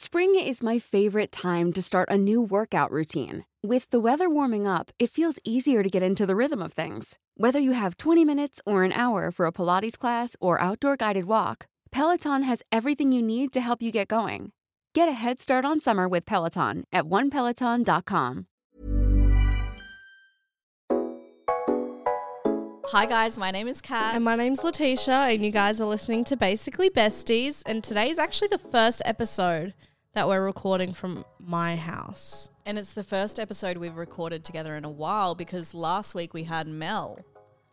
Spring 0.00 0.36
is 0.36 0.62
my 0.62 0.78
favorite 0.78 1.32
time 1.32 1.72
to 1.72 1.82
start 1.82 2.08
a 2.08 2.16
new 2.16 2.40
workout 2.40 2.92
routine. 2.92 3.44
With 3.64 3.90
the 3.90 3.98
weather 3.98 4.30
warming 4.30 4.64
up, 4.64 4.92
it 5.00 5.10
feels 5.10 5.40
easier 5.42 5.82
to 5.82 5.88
get 5.88 6.04
into 6.04 6.24
the 6.24 6.36
rhythm 6.36 6.62
of 6.62 6.72
things. 6.72 7.18
Whether 7.36 7.58
you 7.58 7.72
have 7.72 7.96
20 7.96 8.24
minutes 8.24 8.60
or 8.64 8.84
an 8.84 8.92
hour 8.92 9.32
for 9.32 9.44
a 9.44 9.50
Pilates 9.50 9.98
class 9.98 10.36
or 10.40 10.60
outdoor 10.60 10.96
guided 10.96 11.24
walk, 11.24 11.66
Peloton 11.90 12.44
has 12.44 12.62
everything 12.70 13.10
you 13.10 13.20
need 13.20 13.52
to 13.52 13.60
help 13.60 13.82
you 13.82 13.90
get 13.90 14.06
going. 14.06 14.52
Get 14.94 15.08
a 15.08 15.18
head 15.18 15.40
start 15.40 15.64
on 15.64 15.80
summer 15.80 16.06
with 16.06 16.24
Peloton 16.24 16.84
at 16.92 17.06
onepeloton.com. 17.06 18.46
Hi 22.92 23.04
guys, 23.04 23.36
my 23.36 23.50
name 23.50 23.68
is 23.68 23.82
Kat. 23.82 24.14
And 24.14 24.24
my 24.24 24.34
name's 24.34 24.60
Latisha, 24.60 25.34
and 25.34 25.44
you 25.44 25.50
guys 25.50 25.78
are 25.78 25.86
listening 25.86 26.24
to 26.24 26.36
Basically 26.36 26.88
Besties. 26.88 27.62
And 27.66 27.84
today 27.84 28.08
is 28.08 28.18
actually 28.18 28.48
the 28.48 28.56
first 28.56 29.02
episode 29.04 29.74
that 30.14 30.26
we're 30.28 30.42
recording 30.44 30.92
from 30.92 31.24
my 31.38 31.76
house. 31.76 32.50
And 32.66 32.78
it's 32.78 32.92
the 32.94 33.02
first 33.02 33.38
episode 33.38 33.76
we've 33.76 33.96
recorded 33.96 34.44
together 34.44 34.74
in 34.76 34.84
a 34.84 34.90
while 34.90 35.34
because 35.34 35.74
last 35.74 36.14
week 36.14 36.34
we 36.34 36.44
had 36.44 36.66
Mel. 36.66 37.18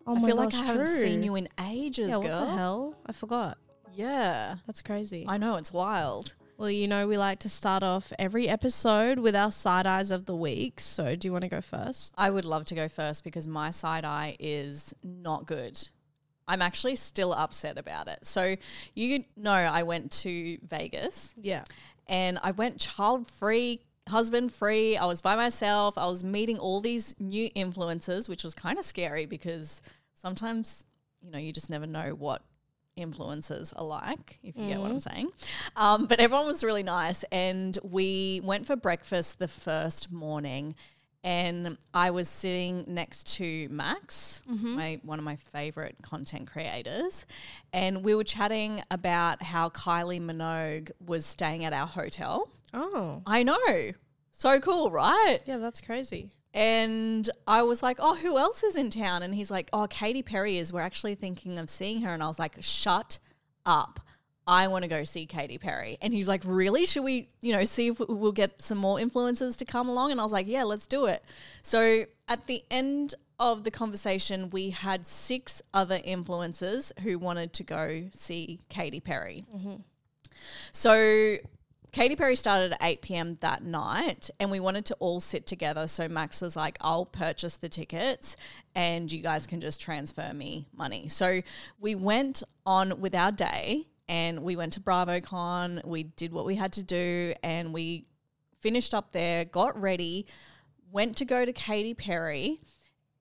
Oh 0.07 0.15
I 0.15 0.19
my 0.19 0.27
feel 0.27 0.35
gosh, 0.37 0.53
like 0.53 0.63
I 0.63 0.65
haven't 0.67 0.85
true. 0.85 1.01
seen 1.01 1.23
you 1.23 1.35
in 1.35 1.47
ages, 1.65 2.09
Yeah, 2.09 2.19
girl. 2.19 2.39
what 2.41 2.45
the 2.45 2.57
hell? 2.57 2.95
I 3.07 3.11
forgot. 3.11 3.57
Yeah. 3.93 4.55
That's 4.67 4.81
crazy. 4.81 5.25
I 5.27 5.37
know, 5.37 5.55
it's 5.55 5.73
wild. 5.73 6.35
well, 6.57 6.69
you 6.69 6.87
know, 6.87 7.07
we 7.07 7.17
like 7.17 7.39
to 7.39 7.49
start 7.49 7.81
off 7.83 8.13
every 8.19 8.47
episode 8.47 9.19
with 9.19 9.35
our 9.35 9.51
side 9.51 9.87
eyes 9.87 10.11
of 10.11 10.25
the 10.25 10.35
week. 10.35 10.79
So, 10.79 11.15
do 11.15 11.27
you 11.27 11.31
want 11.31 11.43
to 11.43 11.49
go 11.49 11.61
first? 11.61 12.13
I 12.17 12.29
would 12.29 12.45
love 12.45 12.65
to 12.65 12.75
go 12.75 12.87
first 12.87 13.23
because 13.23 13.47
my 13.47 13.71
side 13.71 14.05
eye 14.05 14.35
is 14.39 14.93
not 15.03 15.47
good. 15.47 15.79
I'm 16.47 16.61
actually 16.61 16.95
still 16.97 17.33
upset 17.33 17.77
about 17.79 18.07
it. 18.07 18.19
So, 18.23 18.55
you 18.93 19.23
know, 19.35 19.51
I 19.51 19.81
went 19.83 20.11
to 20.21 20.59
Vegas 20.61 21.33
Yeah. 21.41 21.63
And 22.07 22.39
I 22.41 22.51
went 22.51 22.79
child 22.79 23.27
free, 23.29 23.81
husband 24.07 24.51
free. 24.51 24.97
I 24.97 25.05
was 25.05 25.21
by 25.21 25.35
myself. 25.35 25.97
I 25.97 26.07
was 26.07 26.23
meeting 26.23 26.57
all 26.57 26.81
these 26.81 27.15
new 27.19 27.49
influencers, 27.51 28.29
which 28.29 28.43
was 28.43 28.53
kind 28.53 28.77
of 28.77 28.85
scary 28.85 29.25
because 29.25 29.81
sometimes, 30.13 30.85
you 31.21 31.31
know, 31.31 31.37
you 31.37 31.51
just 31.51 31.69
never 31.69 31.87
know 31.87 32.09
what 32.09 32.41
influencers 32.97 33.73
are 33.75 33.83
like, 33.83 34.39
if 34.41 34.55
you 34.55 34.67
get 34.67 34.79
what 34.79 34.89
I'm 34.91 34.99
saying. 34.99 35.29
Um, 35.75 36.05
but 36.05 36.19
everyone 36.19 36.45
was 36.47 36.63
really 36.63 36.83
nice. 36.83 37.23
And 37.31 37.77
we 37.83 38.41
went 38.43 38.65
for 38.65 38.75
breakfast 38.75 39.39
the 39.39 39.47
first 39.47 40.11
morning. 40.11 40.75
And 41.25 41.77
I 41.91 42.11
was 42.11 42.29
sitting 42.29 42.85
next 42.87 43.35
to 43.37 43.67
Max, 43.69 44.43
mm-hmm. 44.47 44.75
my 44.75 44.99
one 45.01 45.17
of 45.17 45.25
my 45.25 45.35
favorite 45.35 45.95
content 46.03 46.49
creators, 46.51 47.25
and 47.73 48.03
we 48.03 48.13
were 48.13 48.23
chatting 48.23 48.83
about 48.91 49.41
how 49.41 49.69
Kylie 49.69 50.21
Minogue 50.21 50.91
was 51.03 51.25
staying 51.25 51.65
at 51.65 51.73
our 51.73 51.87
hotel. 51.87 52.47
Oh. 52.75 53.23
I 53.25 53.41
know, 53.41 53.57
so 54.31 54.59
cool, 54.59 54.91
right? 54.91 55.39
Yeah, 55.45 55.57
that's 55.57 55.81
crazy. 55.81 56.29
And 56.53 57.29
I 57.47 57.63
was 57.63 57.81
like, 57.81 57.97
oh, 57.99 58.15
who 58.15 58.37
else 58.37 58.63
is 58.63 58.75
in 58.75 58.91
town? 58.91 59.23
And 59.23 59.33
he's 59.33 59.49
like, 59.49 59.69
oh, 59.73 59.87
Katy 59.89 60.21
Perry 60.21 60.57
is. 60.57 60.71
We're 60.71 60.81
actually 60.81 61.15
thinking 61.15 61.57
of 61.57 61.69
seeing 61.69 62.01
her. 62.03 62.13
And 62.13 62.21
I 62.21 62.27
was 62.27 62.37
like, 62.37 62.55
shut 62.61 63.17
up. 63.65 63.99
I 64.47 64.67
want 64.67 64.83
to 64.83 64.87
go 64.87 65.03
see 65.03 65.25
Katy 65.25 65.57
Perry. 65.57 65.97
And 66.01 66.13
he's 66.13 66.27
like, 66.27 66.41
really? 66.45 66.85
Should 66.85 67.03
we, 67.03 67.27
you 67.41 67.53
know, 67.53 67.63
see 67.63 67.87
if 67.87 67.99
we'll 67.99 68.31
get 68.31 68.61
some 68.61 68.77
more 68.77 68.97
influencers 68.97 69.57
to 69.57 69.65
come 69.65 69.89
along? 69.89 70.11
And 70.11 70.19
I 70.19 70.23
was 70.23 70.31
like, 70.31 70.47
yeah, 70.47 70.63
let's 70.63 70.87
do 70.87 71.05
it. 71.05 71.23
So 71.61 72.05
at 72.27 72.47
the 72.47 72.63
end 72.69 73.15
of 73.39 73.63
the 73.63 73.71
conversation, 73.71 74.49
we 74.49 74.69
had 74.69 75.07
six 75.07 75.61
other 75.73 75.99
influencers 75.99 76.97
who 76.99 77.17
wanted 77.17 77.53
to 77.53 77.63
go 77.63 78.05
see 78.13 78.59
Katy 78.69 78.99
Perry. 78.99 79.45
Mm-hmm. 79.53 79.75
So 80.71 81.37
Katy 81.91 82.15
Perry 82.17 82.35
started 82.35 82.73
at 82.73 82.79
8 82.81 83.01
p.m. 83.01 83.37
that 83.39 83.63
night, 83.63 84.29
and 84.39 84.51
we 84.51 84.59
wanted 84.59 84.85
to 84.87 84.95
all 84.95 85.21
sit 85.21 85.45
together. 85.45 85.87
So 85.87 86.09
Max 86.09 86.41
was 86.41 86.55
like, 86.55 86.77
I'll 86.81 87.05
purchase 87.05 87.55
the 87.57 87.69
tickets, 87.69 88.35
and 88.75 89.09
you 89.09 89.21
guys 89.21 89.47
can 89.47 89.61
just 89.61 89.81
transfer 89.81 90.33
me 90.33 90.67
money. 90.75 91.07
So 91.07 91.41
we 91.79 91.95
went 91.95 92.43
on 92.65 92.99
with 92.99 93.15
our 93.15 93.31
day, 93.31 93.85
and 94.07 94.43
we 94.43 94.55
went 94.55 94.73
to 94.73 94.79
BravoCon. 94.79 95.83
We 95.85 96.03
did 96.03 96.31
what 96.31 96.45
we 96.45 96.55
had 96.55 96.73
to 96.73 96.83
do, 96.83 97.33
and 97.43 97.73
we 97.73 98.05
finished 98.61 98.93
up 98.93 99.11
there, 99.11 99.45
got 99.45 99.79
ready, 99.79 100.25
went 100.91 101.17
to 101.17 101.25
go 101.25 101.45
to 101.45 101.53
Katy 101.53 101.93
Perry, 101.93 102.61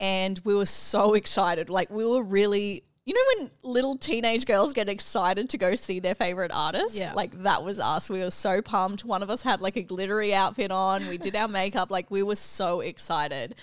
and 0.01 0.41
we 0.45 0.55
were 0.55 0.67
so 0.67 1.15
excited. 1.15 1.71
Like, 1.71 1.91
we 1.91 2.05
were 2.05 2.23
really. 2.23 2.85
You 3.07 3.13
know 3.13 3.21
when 3.37 3.51
little 3.63 3.99
teenage 3.99 4.47
girls 4.47 4.73
get 4.73 4.89
excited 4.89 5.51
to 5.51 5.59
go 5.59 5.75
see 5.75 6.01
their 6.01 6.15
favorite 6.15 6.51
artist? 6.55 6.97
Yeah. 6.97 7.13
Like 7.13 7.43
that 7.43 7.63
was 7.63 7.79
us. 7.79 8.09
We 8.09 8.21
were 8.21 8.31
so 8.31 8.63
pumped. 8.63 9.05
One 9.05 9.23
of 9.23 9.29
us 9.29 9.43
had 9.43 9.61
like 9.61 9.77
a 9.77 9.83
glittery 9.83 10.33
outfit 10.33 10.71
on. 10.71 11.07
We 11.07 11.19
did 11.19 11.37
our 11.37 11.47
makeup. 11.47 11.91
Like 11.91 12.11
we 12.11 12.23
were 12.23 12.35
so 12.35 12.81
excited. 12.81 13.57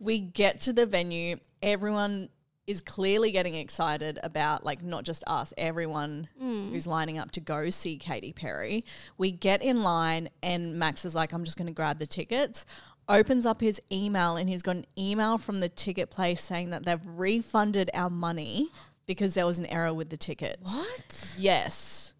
We 0.00 0.18
get 0.18 0.62
to 0.62 0.72
the 0.72 0.84
venue. 0.84 1.36
Everyone 1.62 2.28
is 2.68 2.82
clearly 2.82 3.30
getting 3.30 3.54
excited 3.54 4.20
about 4.22 4.62
like 4.62 4.82
not 4.82 5.02
just 5.02 5.24
us, 5.26 5.54
everyone 5.56 6.28
mm. 6.40 6.70
who's 6.70 6.86
lining 6.86 7.18
up 7.18 7.30
to 7.30 7.40
go 7.40 7.70
see 7.70 7.96
Katy 7.96 8.34
Perry. 8.34 8.84
We 9.16 9.32
get 9.32 9.62
in 9.62 9.82
line 9.82 10.28
and 10.42 10.78
Max 10.78 11.06
is 11.06 11.14
like, 11.14 11.32
I'm 11.32 11.44
just 11.44 11.56
going 11.56 11.66
to 11.66 11.72
grab 11.72 11.98
the 11.98 12.06
tickets. 12.06 12.66
Opens 13.08 13.46
up 13.46 13.62
his 13.62 13.80
email 13.90 14.36
and 14.36 14.50
he's 14.50 14.60
got 14.60 14.76
an 14.76 14.86
email 14.98 15.38
from 15.38 15.60
the 15.60 15.70
ticket 15.70 16.10
place 16.10 16.42
saying 16.42 16.68
that 16.70 16.84
they've 16.84 17.00
refunded 17.06 17.90
our 17.94 18.10
money 18.10 18.68
because 19.06 19.32
there 19.32 19.46
was 19.46 19.58
an 19.58 19.64
error 19.66 19.94
with 19.94 20.10
the 20.10 20.18
tickets. 20.18 20.70
What? 20.70 21.34
Yes. 21.38 22.12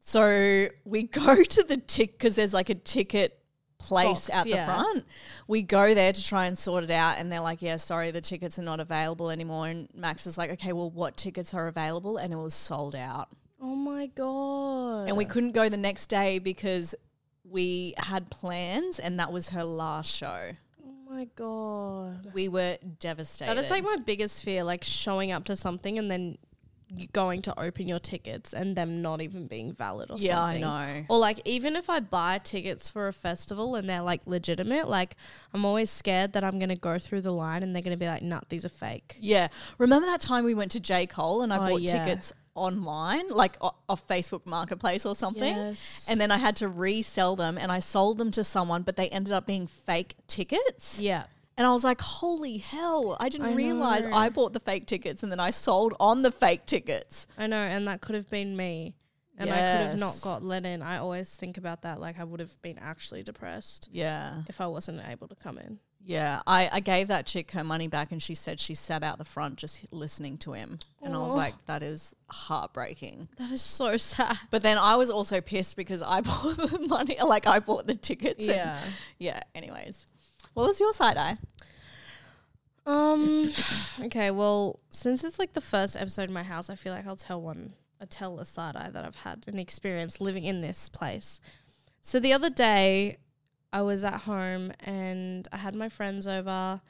So 0.00 0.68
we 0.84 1.02
go 1.04 1.42
to 1.42 1.62
the 1.62 1.78
tick 1.78 2.12
because 2.12 2.36
there's 2.36 2.52
like 2.52 2.68
a 2.68 2.74
ticket 2.74 3.37
place 3.78 4.28
Box, 4.28 4.30
out 4.30 4.44
the 4.44 4.64
front. 4.64 5.06
We 5.46 5.62
go 5.62 5.94
there 5.94 6.12
to 6.12 6.24
try 6.24 6.46
and 6.46 6.58
sort 6.58 6.84
it 6.84 6.90
out, 6.90 7.18
and 7.18 7.30
they're 7.30 7.40
like, 7.40 7.62
"Yeah, 7.62 7.76
sorry, 7.76 8.10
the 8.10 8.20
tickets 8.20 8.58
are 8.58 8.62
not 8.62 8.80
available 8.80 9.30
anymore." 9.30 9.68
And 9.68 9.88
Max 9.94 10.26
is 10.26 10.36
like, 10.36 10.50
"Okay, 10.50 10.72
well, 10.72 10.90
what 10.90 11.16
tickets 11.16 11.54
are 11.54 11.68
available?" 11.68 12.16
And 12.16 12.32
it 12.32 12.36
was 12.36 12.54
sold 12.54 12.94
out, 12.94 13.28
Oh 13.60 13.74
my 13.74 14.06
God. 14.06 15.08
and 15.08 15.16
we 15.16 15.24
couldn't 15.24 15.52
go 15.52 15.68
the 15.68 15.76
next 15.76 16.06
day 16.06 16.38
because 16.38 16.94
we 17.44 17.94
had 17.96 18.30
plans, 18.30 18.98
and 18.98 19.18
that 19.18 19.32
was 19.32 19.50
her 19.50 19.64
last 19.64 20.14
show. 20.14 20.50
Oh 20.84 21.10
my 21.10 21.26
God. 21.34 22.30
We 22.34 22.48
were 22.48 22.78
devastated. 22.98 23.56
That 23.56 23.64
is 23.64 23.70
like 23.70 23.82
my 23.82 23.96
biggest 24.04 24.44
fear, 24.44 24.62
like 24.62 24.84
showing 24.84 25.32
up 25.32 25.46
to 25.46 25.56
something 25.56 25.98
and 25.98 26.10
then 26.10 26.38
going 27.12 27.42
to 27.42 27.60
open 27.60 27.86
your 27.86 27.98
tickets 27.98 28.54
and 28.54 28.74
them 28.74 29.02
not 29.02 29.20
even 29.20 29.46
being 29.46 29.72
valid 29.72 30.10
or 30.10 30.16
Yeah, 30.18 30.42
I 30.42 30.58
know. 30.58 31.04
Or 31.08 31.18
like 31.18 31.40
even 31.44 31.76
if 31.76 31.90
I 31.90 32.00
buy 32.00 32.38
tickets 32.38 32.88
for 32.88 33.08
a 33.08 33.12
festival 33.12 33.74
and 33.76 33.88
they're 33.88 34.02
like 34.02 34.22
legitimate, 34.26 34.88
like 34.88 35.14
I'm 35.52 35.64
always 35.64 35.90
scared 35.90 36.32
that 36.32 36.44
I'm 36.44 36.58
gonna 36.58 36.76
go 36.76 36.98
through 36.98 37.20
the 37.22 37.32
line 37.32 37.62
and 37.62 37.74
they're 37.74 37.82
gonna 37.82 37.96
be 37.96 38.06
like, 38.06 38.22
"Nah, 38.22 38.40
these 38.48 38.64
are 38.64 38.70
fake." 38.70 39.16
Yeah. 39.20 39.48
Remember 39.78 40.06
that 40.06 40.20
time 40.20 40.44
we 40.44 40.54
went 40.54 40.70
to 40.72 40.80
J. 40.80 41.06
Cole 41.06 41.42
and 41.42 41.52
I 41.52 41.56
Oh, 41.58 41.68
bought 41.70 41.82
yeah. 41.82 42.04
tickets 42.04 42.32
online, 42.54 43.28
like 43.28 43.56
o- 43.60 43.74
off 43.88 44.06
Facebook 44.08 44.44
Marketplace 44.46 45.06
or 45.06 45.14
something? 45.14 45.54
Yes. 45.56 46.06
And 46.08 46.20
then 46.20 46.30
I 46.30 46.38
had 46.38 46.56
to 46.56 46.68
resell 46.68 47.36
them 47.36 47.56
and 47.58 47.70
I 47.70 47.78
sold 47.78 48.18
them 48.18 48.30
to 48.32 48.42
someone, 48.42 48.82
but 48.82 48.96
they 48.96 49.08
ended 49.10 49.32
up 49.32 49.46
being 49.46 49.66
fake 49.66 50.14
tickets. 50.26 51.00
Yeah. 51.00 51.24
And 51.58 51.66
I 51.66 51.72
was 51.72 51.84
like, 51.84 52.00
holy 52.00 52.56
hell, 52.58 53.16
I 53.20 53.28
didn't 53.28 53.48
I 53.48 53.52
realize 53.54 54.06
know. 54.06 54.14
I 54.16 54.28
bought 54.30 54.52
the 54.54 54.60
fake 54.60 54.86
tickets 54.86 55.22
and 55.22 55.30
then 55.30 55.40
I 55.40 55.50
sold 55.50 55.92
on 56.00 56.22
the 56.22 56.30
fake 56.32 56.64
tickets. 56.66 57.26
I 57.36 57.48
know, 57.48 57.56
and 57.58 57.86
that 57.88 58.00
could 58.00 58.14
have 58.14 58.30
been 58.30 58.56
me. 58.56 58.94
And 59.36 59.50
I 59.50 59.56
could 59.56 59.86
have 59.90 59.98
not 60.00 60.20
got 60.22 60.42
let 60.42 60.64
in. 60.64 60.82
I 60.82 60.98
always 60.98 61.34
think 61.36 61.58
about 61.58 61.82
that. 61.82 62.00
Like 62.00 62.18
I 62.18 62.24
would 62.24 62.40
have 62.40 62.60
been 62.62 62.78
actually 62.78 63.22
depressed 63.22 63.88
Yeah. 63.92 64.42
if 64.48 64.60
I 64.60 64.66
wasn't 64.66 65.00
able 65.08 65.28
to 65.28 65.34
come 65.36 65.58
in. 65.58 65.78
Yeah. 66.04 66.42
I, 66.46 66.68
I 66.72 66.80
gave 66.80 67.06
that 67.08 67.24
chick 67.26 67.52
her 67.52 67.62
money 67.62 67.86
back 67.86 68.10
and 68.10 68.20
she 68.22 68.34
said 68.34 68.58
she 68.58 68.74
sat 68.74 69.02
out 69.04 69.18
the 69.18 69.24
front 69.24 69.56
just 69.56 69.86
listening 69.92 70.38
to 70.38 70.54
him. 70.54 70.78
And 71.02 71.14
I 71.14 71.18
was 71.18 71.34
like, 71.36 71.54
that 71.66 71.82
is 71.84 72.14
heartbreaking. 72.30 73.28
That 73.38 73.50
is 73.50 73.62
so 73.62 73.96
sad. 73.96 74.36
But 74.50 74.62
then 74.62 74.78
I 74.78 74.96
was 74.96 75.10
also 75.10 75.40
pissed 75.40 75.76
because 75.76 76.02
I 76.02 76.20
bought 76.22 76.56
the 76.56 76.86
money, 76.88 77.16
like 77.24 77.46
I 77.46 77.58
bought 77.60 77.86
the 77.86 77.94
tickets. 77.94 78.40
and- 78.40 78.48
Yeah. 78.48 78.80
yeah. 79.18 79.40
Anyways, 79.54 80.06
what 80.58 80.66
was 80.66 80.80
your 80.80 80.92
side 80.92 81.16
eye? 81.16 81.36
Um. 82.84 83.52
Okay. 84.00 84.30
Well, 84.30 84.80
since 84.90 85.24
it's 85.24 85.38
like 85.38 85.52
the 85.54 85.60
first 85.60 85.96
episode 85.96 86.28
in 86.28 86.32
my 86.32 86.42
house, 86.42 86.70
I 86.70 86.74
feel 86.74 86.92
like 86.92 87.06
I'll 87.06 87.16
tell 87.16 87.40
one. 87.40 87.74
I 88.00 88.04
tell 88.04 88.38
a 88.38 88.44
side 88.44 88.76
eye 88.76 88.90
that 88.90 89.04
I've 89.04 89.16
had 89.16 89.44
an 89.48 89.58
experience 89.58 90.20
living 90.20 90.44
in 90.44 90.60
this 90.60 90.88
place. 90.88 91.40
So 92.00 92.20
the 92.20 92.32
other 92.32 92.48
day, 92.50 93.18
I 93.72 93.82
was 93.82 94.04
at 94.04 94.20
home 94.20 94.72
and 94.84 95.48
I 95.52 95.58
had 95.58 95.74
my 95.74 95.88
friends 95.88 96.28
over, 96.28 96.80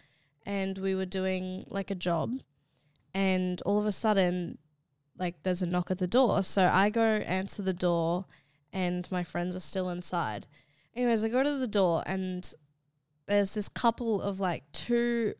and 0.44 0.76
we 0.78 0.94
were 0.94 1.06
doing 1.06 1.62
like 1.66 1.90
a 1.90 1.94
job, 1.94 2.40
and 3.14 3.60
all 3.62 3.78
of 3.78 3.86
a 3.86 3.92
sudden, 3.92 4.58
like 5.18 5.42
there's 5.42 5.62
a 5.62 5.66
knock 5.66 5.90
at 5.90 5.98
the 5.98 6.06
door. 6.06 6.42
So 6.42 6.70
I 6.72 6.90
go 6.90 7.02
answer 7.02 7.62
the 7.62 7.72
door, 7.72 8.26
and 8.72 9.10
my 9.10 9.24
friends 9.24 9.56
are 9.56 9.60
still 9.60 9.88
inside. 9.88 10.46
Anyways, 10.94 11.24
I 11.24 11.28
go 11.28 11.42
to 11.42 11.58
the 11.58 11.66
door 11.66 12.02
and 12.06 12.54
there's 13.28 13.54
this 13.54 13.68
couple 13.68 14.20
of 14.20 14.40
like 14.40 14.64
two 14.72 15.34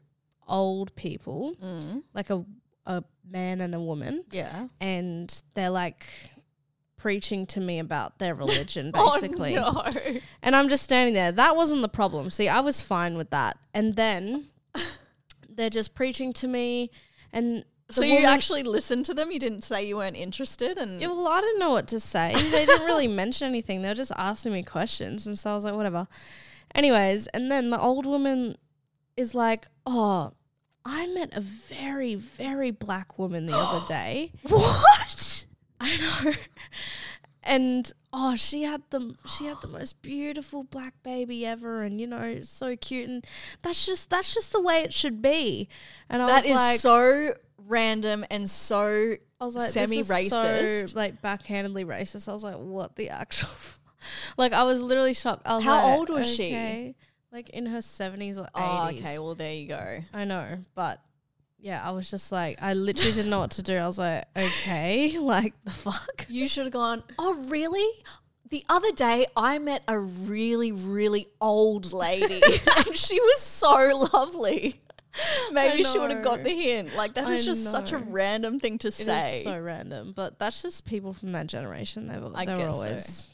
old 0.47 0.95
people, 0.95 1.55
Mm. 1.63 2.03
like 2.15 2.31
a 2.31 2.45
a 2.87 3.05
man 3.31 3.61
and 3.61 3.75
a 3.75 3.81
woman, 3.81 4.25
Yeah. 4.31 4.69
and 4.81 5.43
they're 5.53 5.69
like 5.69 6.07
preaching 6.97 7.45
to 7.47 7.61
me 7.61 7.79
about 7.79 8.19
their 8.19 8.35
religion 8.45 8.91
Oh, 8.95 9.13
basically. 9.21 9.55
no. 9.57 9.83
And 10.43 10.57
I'm 10.57 10.69
just 10.71 10.85
standing 10.85 11.13
there. 11.15 11.31
That 11.33 11.55
wasn't 11.55 11.83
the 11.83 11.89
problem. 11.89 12.31
See, 12.31 12.49
I 12.49 12.61
was 12.61 12.81
fine 12.81 13.17
with 13.19 13.29
that. 13.31 13.59
And 13.75 13.95
then 13.95 14.49
they're 15.49 15.69
just 15.71 15.95
preaching 15.95 16.33
to 16.35 16.49
me 16.49 16.91
and 17.33 17.65
So 17.91 18.03
you 18.03 18.25
actually 18.27 18.63
listened 18.63 19.05
to 19.07 19.15
them? 19.15 19.31
You 19.31 19.39
didn't 19.39 19.65
say 19.65 19.85
you 19.85 19.97
weren't 19.97 20.17
interested? 20.17 20.79
And 20.79 20.99
Yeah, 21.01 21.09
well, 21.09 21.29
I 21.29 21.41
didn't 21.43 21.59
know 21.61 21.71
what 21.71 21.89
to 21.89 22.01
say. 22.01 22.33
They 22.35 22.65
didn't 22.67 22.87
really 22.87 23.07
mention 23.23 23.49
anything. 23.49 23.83
They 23.83 23.89
were 23.89 23.95
just 23.95 24.13
asking 24.17 24.53
me 24.55 24.63
questions. 24.63 25.27
And 25.27 25.39
so 25.39 25.51
I 25.51 25.55
was 25.55 25.65
like, 25.65 25.75
whatever. 25.75 26.09
Anyways, 26.75 27.27
and 27.29 27.51
then 27.51 27.71
the 27.71 27.81
old 27.81 28.07
woman 28.07 28.57
is 29.17 29.35
like, 29.35 29.67
oh, 29.87 30.33
I 30.85 31.07
met 31.09 31.37
a 31.37 31.41
very, 31.41 32.15
very 32.15 32.71
black 32.71 33.19
woman 33.19 33.47
the 33.47 33.55
other 33.57 33.85
day. 33.89 34.33
what? 34.43 35.47
I 35.81 35.97
know. 35.97 36.33
And 37.45 37.91
oh, 38.13 38.37
she 38.37 38.63
had 38.65 38.83
the 38.91 39.15
she 39.27 39.47
had 39.47 39.61
the 39.63 39.69
most 39.69 40.03
beautiful 40.03 40.65
black 40.65 40.95
baby 41.03 41.47
ever, 41.47 41.83
and 41.83 42.01
you 42.01 42.07
know, 42.07 42.41
so 42.43 42.77
cute, 42.77 43.09
and 43.09 43.27
that's 43.63 43.87
just 43.87 44.11
that's 44.11 44.35
just 44.35 44.53
the 44.53 44.61
way 44.61 44.81
it 44.81 44.93
should 44.93 45.23
be. 45.23 45.69
And 46.11 46.23
I 46.23 46.27
That 46.27 46.43
was 46.43 46.51
is 46.51 46.57
like, 46.57 46.81
so 46.81 47.35
random 47.67 48.25
and 48.31 48.49
so 48.49 49.15
I 49.41 49.45
was 49.45 49.55
like, 49.57 49.71
semi 49.71 50.03
semi-racist. 50.03 50.91
so, 50.91 50.99
like 50.99 51.23
backhandedly 51.23 51.87
racist. 51.87 52.29
I 52.29 52.33
was 52.33 52.45
like, 52.45 52.57
what 52.57 52.97
the 52.97 53.11
actual? 53.11 53.49
Like, 54.37 54.53
I 54.53 54.63
was 54.65 54.81
literally 54.81 55.15
shocked. 55.15 55.43
I 55.47 55.57
was 55.57 55.65
How 55.65 55.77
like, 55.85 55.99
old 55.99 56.11
was 56.11 56.33
she? 56.35 56.95
Like 57.31 57.51
in 57.51 57.67
her 57.67 57.83
seventies 57.83 58.39
or 58.39 58.49
Oh, 58.55 58.89
eighties. 58.89 59.03
okay. 59.03 59.19
Well, 59.19 59.35
there 59.35 59.53
you 59.53 59.69
go. 59.69 59.99
I 60.15 60.25
know, 60.25 60.57
but 60.75 61.01
yeah, 61.59 61.87
I 61.87 61.91
was 61.91 62.11
just 62.11 62.33
like, 62.33 62.59
I 62.63 62.73
literally 62.75 63.13
didn't 63.13 63.31
know 63.31 63.41
what 63.41 63.51
to 63.53 63.63
do. 63.63 63.77
I 63.77 63.87
was 63.87 63.99
like, 63.99 64.25
okay, 64.37 65.19
like 65.21 65.55
the 65.65 65.71
fuck. 65.71 66.25
You 66.29 66.49
should 66.49 66.65
have 66.65 66.73
gone, 66.73 67.03
oh, 67.19 67.35
really? 67.49 67.87
The 68.51 68.65
other 68.71 68.93
day, 68.93 69.27
I 69.37 69.59
met 69.59 69.83
a 69.89 69.99
really, 69.99 70.73
really 70.73 71.27
old 71.39 71.93
lady, 71.93 72.41
and 72.79 72.97
she 72.97 73.21
was 73.21 73.41
so 73.43 74.09
lovely. 74.15 74.81
Maybe 75.53 75.85
she 75.85 75.99
would 75.99 76.11
have 76.11 76.23
got 76.23 76.45
the 76.45 76.55
hint. 76.55 76.95
Like, 76.95 77.13
that 77.15 77.29
I 77.29 77.33
is 77.35 77.45
just 77.45 77.65
such 77.65 77.93
a 77.93 77.99
random 77.99 78.59
thing 78.59 78.79
to 78.79 78.89
It 78.89 78.99
is 79.01 79.05
say. 79.05 79.43
so 79.45 79.59
random, 79.61 80.13
but 80.17 80.39
that's 80.39 80.63
just 80.63 80.87
people 80.87 81.13
from 81.13 81.33
that 81.33 81.47
generation. 81.49 82.07
They 82.09 82.17
were, 82.19 82.31
I 82.35 82.47
they 82.47 82.53
were 82.55 82.59
guess 82.87 83.27
so. 83.27 83.33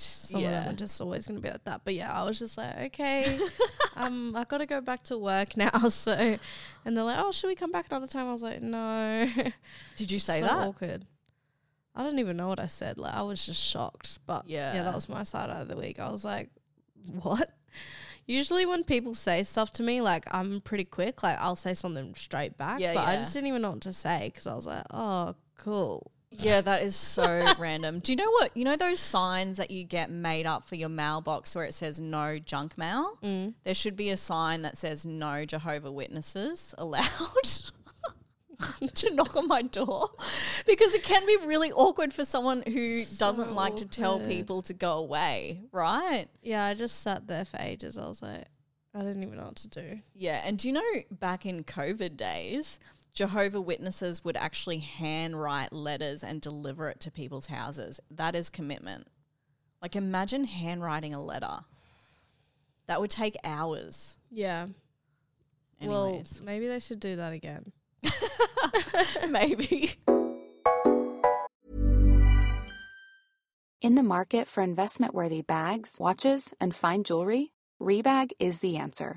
Some 0.00 0.36
of 0.38 0.42
Yeah. 0.42 0.60
them 0.64 0.72
are 0.74 0.76
just 0.76 1.00
always 1.00 1.26
going 1.26 1.36
to 1.40 1.42
be 1.42 1.50
like 1.50 1.64
that. 1.64 1.80
But 1.84 1.94
yeah, 1.94 2.12
I 2.12 2.24
was 2.24 2.38
just 2.38 2.56
like, 2.56 2.76
okay, 2.86 3.38
um, 3.96 4.36
I 4.36 4.44
got 4.44 4.58
to 4.58 4.66
go 4.66 4.80
back 4.80 5.02
to 5.04 5.18
work 5.18 5.56
now. 5.56 5.70
So, 5.90 6.12
and 6.12 6.96
they're 6.96 7.04
like, 7.04 7.18
oh, 7.18 7.32
should 7.32 7.48
we 7.48 7.54
come 7.56 7.72
back 7.72 7.86
another 7.90 8.06
time? 8.06 8.28
I 8.28 8.32
was 8.32 8.42
like, 8.42 8.62
no. 8.62 9.28
Did 9.96 10.10
you 10.12 10.18
say 10.30 10.40
so 10.40 10.46
that? 10.46 10.58
awkward. 10.66 11.04
I 11.96 12.04
don't 12.04 12.18
even 12.20 12.36
know 12.36 12.46
what 12.48 12.60
I 12.60 12.66
said. 12.66 12.96
Like, 12.96 13.14
I 13.14 13.22
was 13.22 13.44
just 13.44 13.60
shocked. 13.60 14.20
But 14.26 14.48
yeah, 14.48 14.74
Yeah. 14.74 14.82
that 14.84 14.94
was 14.94 15.08
my 15.08 15.24
side 15.24 15.50
of 15.50 15.66
the 15.68 15.76
week. 15.76 15.98
I 15.98 16.10
was 16.10 16.24
like, 16.24 16.50
what? 17.22 17.50
Usually 18.26 18.66
when 18.66 18.84
people 18.84 19.14
say 19.14 19.42
stuff 19.42 19.72
to 19.72 19.82
me, 19.82 20.00
like 20.00 20.24
I'm 20.32 20.60
pretty 20.60 20.84
quick. 20.84 21.22
Like 21.22 21.38
I'll 21.40 21.56
say 21.56 21.74
something 21.74 22.14
straight 22.14 22.56
back. 22.58 22.78
Yeah, 22.78 22.94
but 22.94 23.08
I 23.08 23.16
just 23.16 23.32
didn't 23.32 23.48
even 23.48 23.62
know 23.62 23.70
what 23.70 23.80
to 23.80 23.92
say 23.92 24.30
because 24.32 24.46
I 24.46 24.54
was 24.54 24.66
like, 24.66 24.84
oh, 24.92 25.34
cool. 25.56 26.12
Yeah, 26.30 26.60
that 26.60 26.82
is 26.82 26.94
so 26.94 27.54
random. 27.58 28.00
Do 28.00 28.12
you 28.12 28.16
know 28.16 28.30
what? 28.30 28.56
You 28.56 28.64
know 28.64 28.76
those 28.76 29.00
signs 29.00 29.56
that 29.56 29.70
you 29.70 29.84
get 29.84 30.10
made 30.10 30.46
up 30.46 30.64
for 30.64 30.74
your 30.74 30.88
mailbox 30.88 31.54
where 31.54 31.64
it 31.64 31.74
says 31.74 32.00
no 32.00 32.38
junk 32.38 32.76
mail? 32.76 33.18
Mm. 33.22 33.54
There 33.64 33.74
should 33.74 33.96
be 33.96 34.10
a 34.10 34.16
sign 34.16 34.62
that 34.62 34.76
says 34.76 35.06
no 35.06 35.44
Jehovah 35.44 35.90
Witnesses 35.90 36.74
allowed 36.76 37.06
to 38.94 39.14
knock 39.14 39.36
on 39.36 39.48
my 39.48 39.62
door 39.62 40.10
because 40.66 40.94
it 40.94 41.02
can 41.02 41.24
be 41.26 41.36
really 41.44 41.72
awkward 41.72 42.12
for 42.12 42.24
someone 42.24 42.62
who 42.66 43.04
doesn't 43.16 43.52
like 43.52 43.76
to 43.76 43.86
tell 43.86 44.20
people 44.20 44.62
to 44.62 44.74
go 44.74 44.98
away, 44.98 45.62
right? 45.72 46.26
Yeah, 46.42 46.64
I 46.64 46.74
just 46.74 47.02
sat 47.02 47.26
there 47.26 47.44
for 47.44 47.58
ages. 47.60 47.96
I 47.96 48.06
was 48.06 48.22
like, 48.22 48.44
I 48.94 49.00
didn't 49.00 49.22
even 49.22 49.36
know 49.36 49.44
what 49.44 49.56
to 49.56 49.68
do. 49.68 50.00
Yeah, 50.14 50.42
and 50.44 50.58
do 50.58 50.68
you 50.68 50.74
know 50.74 51.02
back 51.10 51.46
in 51.46 51.62
COVID 51.64 52.16
days, 52.16 52.80
Jehovah 53.18 53.60
Witnesses 53.60 54.24
would 54.24 54.36
actually 54.36 54.78
handwrite 54.78 55.72
letters 55.72 56.22
and 56.22 56.40
deliver 56.40 56.88
it 56.88 57.00
to 57.00 57.10
people's 57.10 57.48
houses. 57.48 57.98
That 58.12 58.36
is 58.36 58.48
commitment. 58.48 59.08
Like 59.82 59.96
imagine 59.96 60.44
handwriting 60.44 61.14
a 61.14 61.20
letter. 61.20 61.64
That 62.86 63.00
would 63.00 63.10
take 63.10 63.34
hours. 63.42 64.18
Yeah. 64.30 64.68
Anyways, 65.80 66.34
Well, 66.36 66.44
maybe 66.44 66.68
they 66.68 66.78
should 66.78 67.00
do 67.00 67.16
that 67.16 67.32
again. 67.32 67.72
maybe. 69.28 69.96
In 73.80 73.96
the 73.96 74.04
market 74.04 74.46
for 74.46 74.62
investment 74.62 75.12
worthy 75.12 75.42
bags, 75.42 75.96
watches, 75.98 76.52
and 76.60 76.72
fine 76.72 77.02
jewelry, 77.02 77.50
Rebag 77.82 78.30
is 78.38 78.60
the 78.60 78.76
answer. 78.76 79.16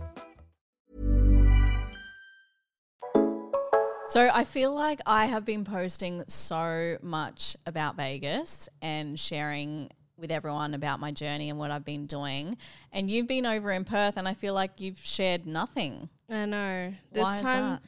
So 4.11 4.29
I 4.33 4.43
feel 4.43 4.75
like 4.75 4.99
I 5.05 5.27
have 5.27 5.45
been 5.45 5.63
posting 5.63 6.25
so 6.27 6.97
much 7.01 7.55
about 7.65 7.95
Vegas 7.95 8.67
and 8.81 9.17
sharing 9.17 9.89
with 10.17 10.31
everyone 10.31 10.73
about 10.73 10.99
my 10.99 11.13
journey 11.13 11.49
and 11.49 11.57
what 11.57 11.71
I've 11.71 11.85
been 11.85 12.07
doing. 12.07 12.57
And 12.91 13.09
you've 13.09 13.27
been 13.27 13.45
over 13.45 13.71
in 13.71 13.85
Perth 13.85 14.17
and 14.17 14.27
I 14.27 14.33
feel 14.33 14.53
like 14.53 14.81
you've 14.81 14.99
shared 14.99 15.47
nothing. 15.47 16.09
I 16.29 16.45
know. 16.45 16.93
This 17.13 17.23
Why 17.23 17.39
time, 17.39 17.79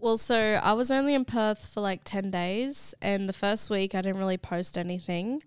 well, 0.00 0.18
so 0.18 0.60
I 0.60 0.72
was 0.72 0.90
only 0.90 1.14
in 1.14 1.24
Perth 1.24 1.68
for 1.72 1.80
like 1.80 2.00
10 2.02 2.32
days, 2.32 2.92
and 3.00 3.28
the 3.28 3.32
first 3.32 3.70
week 3.70 3.94
I 3.94 4.02
didn't 4.02 4.18
really 4.18 4.36
post 4.36 4.76
anything 4.76 5.44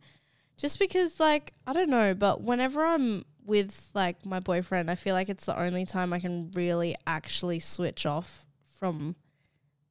just 0.55 0.79
because, 0.79 1.19
like, 1.19 1.51
I 1.67 1.73
don't 1.73 1.89
know, 1.89 2.13
but 2.13 2.41
whenever 2.41 2.85
I'm 2.85 3.25
with 3.45 3.89
like 3.93 4.25
my 4.25 4.39
boyfriend, 4.39 4.89
I 4.89 4.95
feel 4.95 5.13
like 5.13 5.27
it's 5.27 5.45
the 5.45 5.59
only 5.59 5.85
time 5.85 6.13
I 6.13 6.21
can 6.21 6.51
really 6.53 6.95
actually 7.05 7.59
switch 7.59 8.05
off 8.05 8.45
from 8.79 9.17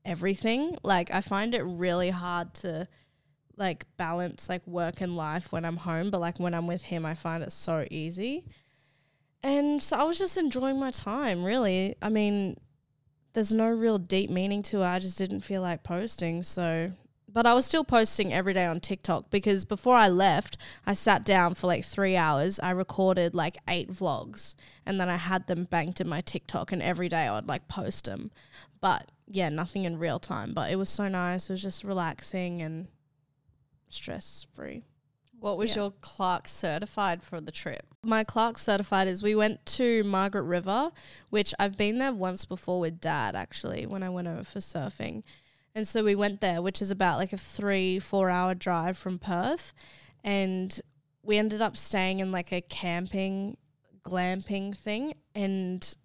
everything. 0.04 0.76
Like, 0.82 1.10
I 1.10 1.20
find 1.20 1.54
it 1.54 1.62
really 1.62 2.10
hard 2.10 2.54
to 2.54 2.88
like 3.56 3.84
balance 3.98 4.48
like 4.48 4.66
work 4.66 5.00
and 5.00 5.16
life 5.16 5.52
when 5.52 5.64
I'm 5.64 5.76
home, 5.76 6.10
but 6.10 6.20
like 6.20 6.40
when 6.40 6.54
I'm 6.54 6.66
with 6.66 6.82
him, 6.82 7.04
I 7.06 7.14
find 7.14 7.42
it 7.42 7.52
so 7.52 7.86
easy. 7.90 8.44
And 9.42 9.82
so 9.82 9.96
I 9.96 10.02
was 10.04 10.18
just 10.18 10.36
enjoying 10.36 10.78
my 10.78 10.90
time, 10.90 11.44
really. 11.44 11.94
I 12.02 12.08
mean, 12.08 12.56
there's 13.32 13.54
no 13.54 13.68
real 13.68 13.98
deep 13.98 14.30
meaning 14.30 14.62
to 14.64 14.82
it. 14.82 14.86
I 14.86 14.98
just 14.98 15.18
didn't 15.18 15.40
feel 15.40 15.62
like 15.62 15.82
posting. 15.82 16.42
So, 16.42 16.92
but 17.28 17.46
I 17.46 17.54
was 17.54 17.64
still 17.64 17.84
posting 17.84 18.32
every 18.32 18.52
day 18.52 18.66
on 18.66 18.80
TikTok 18.80 19.30
because 19.30 19.64
before 19.64 19.96
I 19.96 20.08
left, 20.08 20.56
I 20.84 20.94
sat 20.94 21.24
down 21.24 21.54
for 21.54 21.68
like 21.68 21.84
three 21.84 22.16
hours. 22.16 22.58
I 22.60 22.70
recorded 22.70 23.34
like 23.34 23.56
eight 23.68 23.90
vlogs 23.90 24.54
and 24.84 25.00
then 25.00 25.08
I 25.08 25.16
had 25.16 25.46
them 25.46 25.64
banked 25.64 26.00
in 26.00 26.08
my 26.08 26.20
TikTok. 26.20 26.72
And 26.72 26.82
every 26.82 27.08
day 27.08 27.26
I 27.28 27.34
would 27.34 27.48
like 27.48 27.68
post 27.68 28.06
them. 28.06 28.30
But 28.80 29.10
yeah, 29.26 29.48
nothing 29.48 29.84
in 29.84 29.98
real 29.98 30.18
time. 30.18 30.54
But 30.54 30.70
it 30.70 30.76
was 30.76 30.88
so 30.90 31.08
nice. 31.08 31.48
It 31.48 31.52
was 31.54 31.62
just 31.62 31.84
relaxing 31.84 32.62
and 32.62 32.88
stress 33.88 34.46
free. 34.54 34.84
What 35.38 35.56
was 35.56 35.70
Yeah. 35.74 35.82
your 35.82 35.90
Clark 36.00 36.48
certified 36.48 37.22
for 37.22 37.40
the 37.40 37.50
trip? 37.52 37.86
My 38.02 38.24
Clark 38.24 38.58
certified 38.58 39.08
is 39.08 39.22
we 39.22 39.34
went 39.34 39.64
to 39.66 40.04
Margaret 40.04 40.42
River, 40.42 40.90
which 41.30 41.54
I've 41.58 41.76
been 41.76 41.98
there 41.98 42.12
once 42.12 42.44
before 42.44 42.80
with 42.80 43.00
dad 43.00 43.34
actually 43.34 43.86
when 43.86 44.02
I 44.02 44.10
went 44.10 44.28
over 44.28 44.44
for 44.44 44.58
surfing. 44.58 45.22
And 45.74 45.86
so 45.88 46.04
we 46.04 46.14
went 46.14 46.40
there, 46.40 46.60
which 46.60 46.82
is 46.82 46.90
about 46.90 47.18
like 47.18 47.32
a 47.32 47.38
three, 47.38 47.98
four 47.98 48.28
hour 48.28 48.54
drive 48.54 48.98
from 48.98 49.18
Perth. 49.18 49.72
And 50.22 50.78
we 51.22 51.38
ended 51.38 51.62
up 51.62 51.76
staying 51.76 52.20
in 52.20 52.32
like 52.32 52.52
a 52.52 52.60
camping, 52.60 53.56
glamping 54.04 54.76
thing. 54.76 55.14
And 55.34 55.96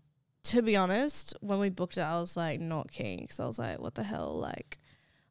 to 0.45 0.61
be 0.61 0.75
honest, 0.75 1.33
when 1.41 1.59
we 1.59 1.69
booked 1.69 1.97
it, 1.97 2.01
I 2.01 2.19
was 2.19 2.35
like 2.37 2.59
not 2.59 2.91
keen 2.91 3.21
because 3.21 3.39
I 3.39 3.45
was 3.45 3.59
like, 3.59 3.79
what 3.79 3.95
the 3.95 4.03
hell? 4.03 4.37
Like, 4.39 4.79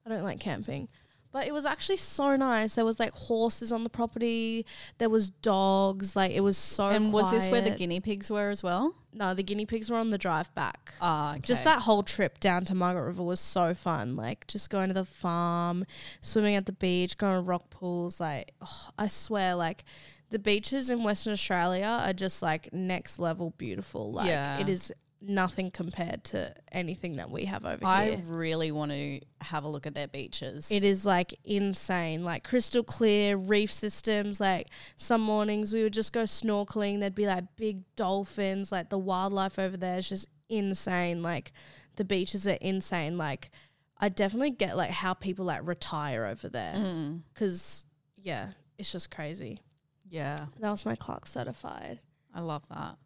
I 0.05 0.11
don't 0.11 0.23
like 0.23 0.41
camping. 0.41 0.89
But 1.33 1.49
it 1.49 1.53
was 1.53 1.67
actually 1.67 1.97
so 1.97 2.37
nice. 2.37 2.77
There 2.77 2.85
was 2.85 3.01
like 3.01 3.13
horses 3.13 3.73
on 3.73 3.83
the 3.83 3.91
property. 3.91 4.65
There 4.99 5.09
was 5.11 5.31
dogs. 5.31 6.15
Like 6.15 6.31
it 6.31 6.43
was 6.43 6.57
so. 6.57 6.89
and 6.91 7.13
was 7.13 7.33
this 7.33 7.49
where 7.49 7.61
the 7.61 7.71
guinea 7.71 7.99
pigs 7.99 8.31
were 8.31 8.51
as 8.51 8.63
well? 8.63 8.95
No, 9.13 9.35
the 9.35 9.43
guinea 9.43 9.67
pigs 9.67 9.91
were 9.91 9.97
on 9.97 10.11
the 10.11 10.19
drive 10.19 10.55
back. 10.55 10.95
Ah, 11.01 11.37
Just 11.43 11.65
that 11.65 11.83
whole 11.83 12.05
trip 12.05 12.39
down 12.39 12.65
to 12.67 12.75
Margaret 12.77 13.05
River 13.07 13.25
was 13.25 13.41
so 13.41 13.75
fun. 13.75 14.15
Like 14.15 14.47
just 14.47 14.71
going 14.71 14.87
to 14.89 14.95
the 14.95 15.05
farm, 15.05 15.85
swimming 16.21 16.55
at 16.55 16.67
the 16.67 16.73
beach, 16.73 17.19
going 17.19 17.35
to 17.35 17.41
rock 17.41 17.69
pools. 17.69 18.21
Like 18.21 18.53
oh, 18.63 18.89
I 18.97 19.09
swear, 19.09 19.57
like 19.57 19.83
the 20.31 20.39
beaches 20.39 20.89
in 20.89 21.03
Western 21.03 21.33
Australia 21.33 21.99
are 22.07 22.13
just 22.13 22.43
like 22.43 22.73
next 22.73 23.19
level 23.19 23.55
beautiful. 23.59 24.13
Like 24.13 24.29
Yeah. 24.29 24.61
it 24.61 24.69
is 24.69 24.93
nothing 25.29 25.71
compared 25.71 26.25
to 26.25 26.55
anything 26.73 27.17
that 27.17 27.31
we 27.31 27.45
have 27.47 27.65
over 27.65 27.85
I 27.87 28.05
here. 28.11 28.19
I 28.19 28.23
really 28.31 28.71
want 28.73 28.93
to 28.93 29.21
have 29.41 29.65
a 29.65 29.69
look 29.69 29.87
at 29.87 29.95
their 29.95 30.09
beaches. 30.09 30.71
It 30.71 30.85
is 30.85 31.05
like 31.07 31.35
insane, 31.45 32.25
like 32.25 32.45
crystal 32.45 32.83
clear 32.83 33.37
reef 33.37 33.73
systems. 33.73 34.41
Like 34.41 34.69
some 34.97 35.21
mornings 35.21 35.73
we 35.73 35.83
would 35.83 35.93
just 35.93 36.13
go 36.13 36.23
snorkeling. 36.25 37.01
There'd 37.01 37.15
be 37.15 37.27
like 37.27 37.45
big 37.57 37.83
dolphins. 37.97 38.71
Like 38.73 38.91
the 38.91 38.99
wildlife 38.99 39.59
over 39.59 39.77
there 39.77 39.99
is 39.99 40.09
just 40.09 40.29
insane. 40.49 41.23
Like 41.23 41.53
the 41.97 42.05
beaches 42.05 42.47
are 42.47 42.59
insane. 42.61 43.17
Like 43.19 43.51
I 43.99 44.09
definitely 44.09 44.51
get 44.51 44.77
like 44.77 44.91
how 44.91 45.15
people 45.15 45.45
like 45.45 45.67
retire 45.67 46.27
over 46.27 46.49
there 46.49 46.75
Mm. 46.77 47.23
because 47.33 47.87
yeah, 48.17 48.49
it's 48.79 48.91
just 48.91 49.11
crazy. 49.11 49.61
yeah, 50.09 50.47
That 50.61 50.71
was 50.71 50.85
my 50.87 50.97
clock 50.97 51.27
certified. 51.27 52.01
I 52.35 52.41
love 52.41 52.67
that. 52.69 52.97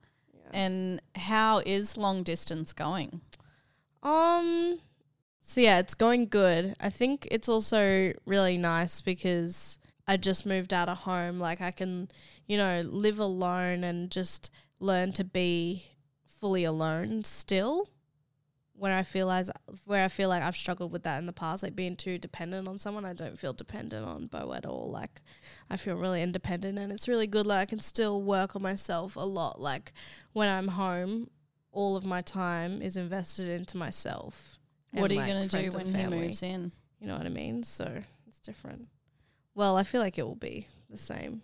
And 0.52 1.00
how 1.14 1.58
is 1.64 1.96
long 1.96 2.22
distance 2.22 2.72
going? 2.72 3.20
Um. 4.02 4.80
So 5.40 5.62
yeah, 5.62 5.78
it's 5.78 5.94
going 5.94 6.26
good. 6.26 6.76
I 6.78 6.90
think 6.90 7.26
it's 7.30 7.48
also 7.48 8.12
really 8.26 8.58
nice 8.58 9.00
because 9.00 9.78
I 10.06 10.16
just 10.18 10.44
moved 10.44 10.74
out 10.74 10.88
of 10.88 10.98
home. 10.98 11.38
Like 11.38 11.60
I 11.60 11.70
can, 11.70 12.08
you 12.46 12.58
know, 12.58 12.82
live 12.84 13.18
alone 13.18 13.82
and 13.82 14.10
just 14.10 14.50
learn 14.78 15.12
to 15.12 15.24
be 15.24 15.86
fully 16.40 16.64
alone 16.64 17.24
still. 17.24 17.88
Where 18.78 18.96
I 18.96 19.02
feel 19.02 19.30
as 19.30 19.50
where 19.86 20.04
I 20.04 20.08
feel 20.08 20.28
like 20.28 20.42
I've 20.42 20.56
struggled 20.56 20.92
with 20.92 21.02
that 21.02 21.18
in 21.18 21.26
the 21.26 21.32
past, 21.32 21.62
like 21.62 21.74
being 21.74 21.96
too 21.96 22.16
dependent 22.16 22.68
on 22.68 22.78
someone. 22.78 23.04
I 23.04 23.12
don't 23.12 23.38
feel 23.38 23.52
dependent 23.52 24.06
on 24.06 24.26
Bo 24.26 24.52
at 24.52 24.64
all. 24.64 24.90
Like 24.90 25.20
I 25.68 25.76
feel 25.76 25.96
really 25.96 26.22
independent, 26.22 26.78
and 26.78 26.92
it's 26.92 27.08
really 27.08 27.26
good. 27.26 27.46
Like 27.46 27.60
I 27.60 27.66
can 27.66 27.80
still 27.80 28.22
work 28.22 28.54
on 28.54 28.62
myself 28.62 29.16
a 29.16 29.20
lot. 29.20 29.60
Like 29.60 29.92
when 30.32 30.48
I'm 30.48 30.68
home, 30.68 31.28
all 31.72 31.96
of 31.96 32.04
my 32.04 32.22
time 32.22 32.80
is 32.82 32.96
invested 32.96 33.48
into 33.48 33.76
myself. 33.76 34.58
what 34.92 35.10
are 35.10 35.14
you 35.14 35.20
like, 35.20 35.28
going 35.28 35.48
to 35.48 35.70
do 35.70 35.76
when 35.76 35.94
he 35.94 36.06
moves 36.06 36.42
in? 36.42 36.72
You 37.00 37.06
know 37.08 37.16
what 37.16 37.26
I 37.26 37.30
mean? 37.30 37.62
So 37.62 38.02
it's 38.26 38.40
different. 38.40 38.88
Well, 39.54 39.76
I 39.76 39.82
feel 39.82 40.00
like 40.00 40.18
it 40.18 40.22
will 40.22 40.34
be 40.34 40.68
the 40.88 40.98
same. 40.98 41.42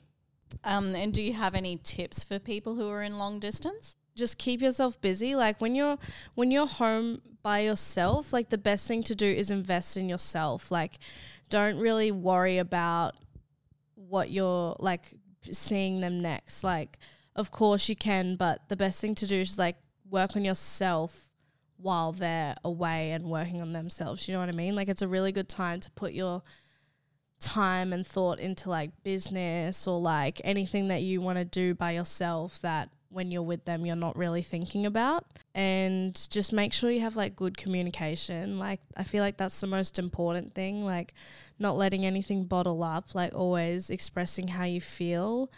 Um, 0.63 0.95
and 0.95 1.13
do 1.13 1.23
you 1.23 1.33
have 1.33 1.55
any 1.55 1.79
tips 1.83 2.23
for 2.23 2.39
people 2.39 2.75
who 2.75 2.89
are 2.89 3.03
in 3.03 3.19
long 3.19 3.41
distance? 3.41 3.97
Just 4.15 4.39
keep 4.39 4.61
yourself 4.61 5.01
busy. 5.01 5.35
Like 5.35 5.61
when 5.61 5.75
you're 5.75 5.99
when 6.35 6.51
you're 6.51 6.67
home 6.67 7.21
by 7.43 7.61
yourself, 7.61 8.33
like 8.33 8.51
the 8.51 8.59
best 8.59 8.87
thing 8.89 9.03
to 9.05 9.15
do 9.15 9.27
is 9.27 9.51
invest 9.51 9.97
in 9.97 10.09
yourself. 10.09 10.71
Like 10.71 10.99
don't 11.51 11.79
really 11.79 12.11
worry 12.11 12.59
about 12.59 13.15
what 13.95 14.31
you're 14.31 14.77
like 14.79 15.15
seeing 15.51 16.01
them 16.01 16.21
next. 16.21 16.65
Like 16.65 16.99
of 17.37 17.51
course 17.51 17.89
you 17.89 17.97
can, 17.97 18.37
but 18.37 18.69
the 18.69 18.77
best 18.77 19.01
thing 19.01 19.15
to 19.17 19.27
do 19.27 19.41
is 19.41 19.59
like 19.59 19.77
work 20.09 20.37
on 20.37 20.45
yourself 20.45 21.29
while 21.77 22.13
they're 22.13 22.55
away 22.65 23.11
and 23.11 23.25
working 23.25 23.61
on 23.61 23.73
themselves. 23.73 24.27
You 24.29 24.35
know 24.35 24.41
what 24.41 24.49
I 24.49 24.53
mean? 24.53 24.75
Like 24.75 24.89
it's 24.89 25.03
a 25.03 25.09
really 25.09 25.33
good 25.33 25.49
time 25.49 25.81
to 25.81 25.91
put 25.91 26.13
your 26.13 26.43
time 27.41 27.93
and 27.93 28.07
thought 28.07 28.39
into 28.39 28.71
like 28.71 28.91
business 29.03 29.87
or 29.87 30.01
like 30.01 30.41
anything 30.45 30.89
that 30.89 31.03
you 31.03 31.21
want 31.21 31.39
to 31.39 31.45
do 31.45 31.75
by 31.75 31.91
yourself 31.93 32.61
that 32.63 32.89
when 33.15 33.31
you're 33.31 33.43
with 33.43 33.65
them 33.65 33.87
you're 33.87 33.97
not 33.97 34.17
really 34.17 34.43
thinking 34.43 34.85
about 34.85 35.25
and 35.55 36.29
just 36.31 36.53
make 36.53 36.73
sure 36.73 36.91
you 36.91 37.01
have 37.01 37.17
like 37.17 37.37
good 37.37 37.57
communication 37.57 38.59
like 38.59 38.81
i 38.97 39.03
feel 39.03 39.23
like 39.23 39.37
that's 39.37 39.61
the 39.61 39.67
most 39.67 39.99
important 39.99 40.55
thing 40.55 40.85
like 40.85 41.15
not 41.59 41.77
letting 41.77 42.05
anything 42.05 42.45
bottle 42.45 42.83
up 42.83 43.15
like 43.15 43.35
always 43.35 43.89
expressing 43.91 44.49
how 44.49 44.65
you 44.65 44.81
feel 44.81 45.51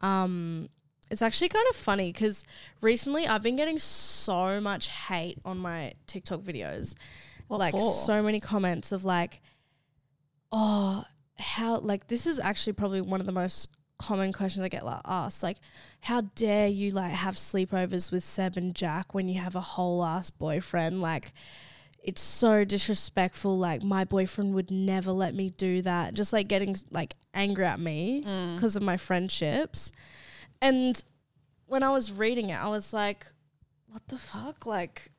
um 0.00 0.68
it's 1.12 1.20
actually 1.20 1.50
kind 1.50 1.66
of 1.68 1.76
funny 1.76 2.10
because 2.10 2.42
recently 2.80 3.28
I've 3.28 3.42
been 3.42 3.54
getting 3.54 3.78
so 3.78 4.62
much 4.62 4.88
hate 4.88 5.38
on 5.44 5.58
my 5.58 5.92
TikTok 6.06 6.40
videos. 6.40 6.94
What 7.48 7.60
like 7.60 7.72
for? 7.72 7.92
so 7.92 8.22
many 8.22 8.40
comments 8.40 8.92
of 8.92 9.04
like, 9.04 9.42
oh, 10.50 11.04
how 11.38 11.80
like 11.80 12.08
this 12.08 12.26
is 12.26 12.40
actually 12.40 12.72
probably 12.72 13.02
one 13.02 13.20
of 13.20 13.26
the 13.26 13.32
most 13.32 13.68
common 14.02 14.32
questions 14.32 14.62
I 14.64 14.68
get 14.68 14.84
like 14.84 15.00
asked. 15.04 15.42
Like, 15.42 15.58
how 16.00 16.22
dare 16.34 16.66
you 16.68 16.90
like 16.90 17.12
have 17.12 17.34
sleepovers 17.36 18.10
with 18.12 18.24
Seb 18.24 18.56
and 18.56 18.74
Jack 18.74 19.14
when 19.14 19.28
you 19.28 19.40
have 19.40 19.54
a 19.56 19.60
whole 19.60 20.04
ass 20.04 20.30
boyfriend? 20.30 21.00
Like 21.00 21.32
it's 22.02 22.20
so 22.20 22.64
disrespectful. 22.64 23.56
Like 23.58 23.82
my 23.82 24.04
boyfriend 24.04 24.54
would 24.54 24.70
never 24.70 25.12
let 25.12 25.34
me 25.34 25.50
do 25.50 25.82
that. 25.82 26.14
Just 26.14 26.32
like 26.32 26.48
getting 26.48 26.74
like 26.90 27.14
angry 27.32 27.64
at 27.64 27.78
me 27.80 28.24
Mm. 28.26 28.56
because 28.56 28.74
of 28.76 28.82
my 28.82 28.96
friendships. 28.96 29.92
And 30.60 31.02
when 31.66 31.82
I 31.82 31.90
was 31.90 32.10
reading 32.12 32.50
it, 32.50 32.60
I 32.62 32.68
was 32.68 32.92
like, 32.92 33.26
what 33.88 34.02
the 34.08 34.18
fuck? 34.18 34.66
Like 34.66 35.12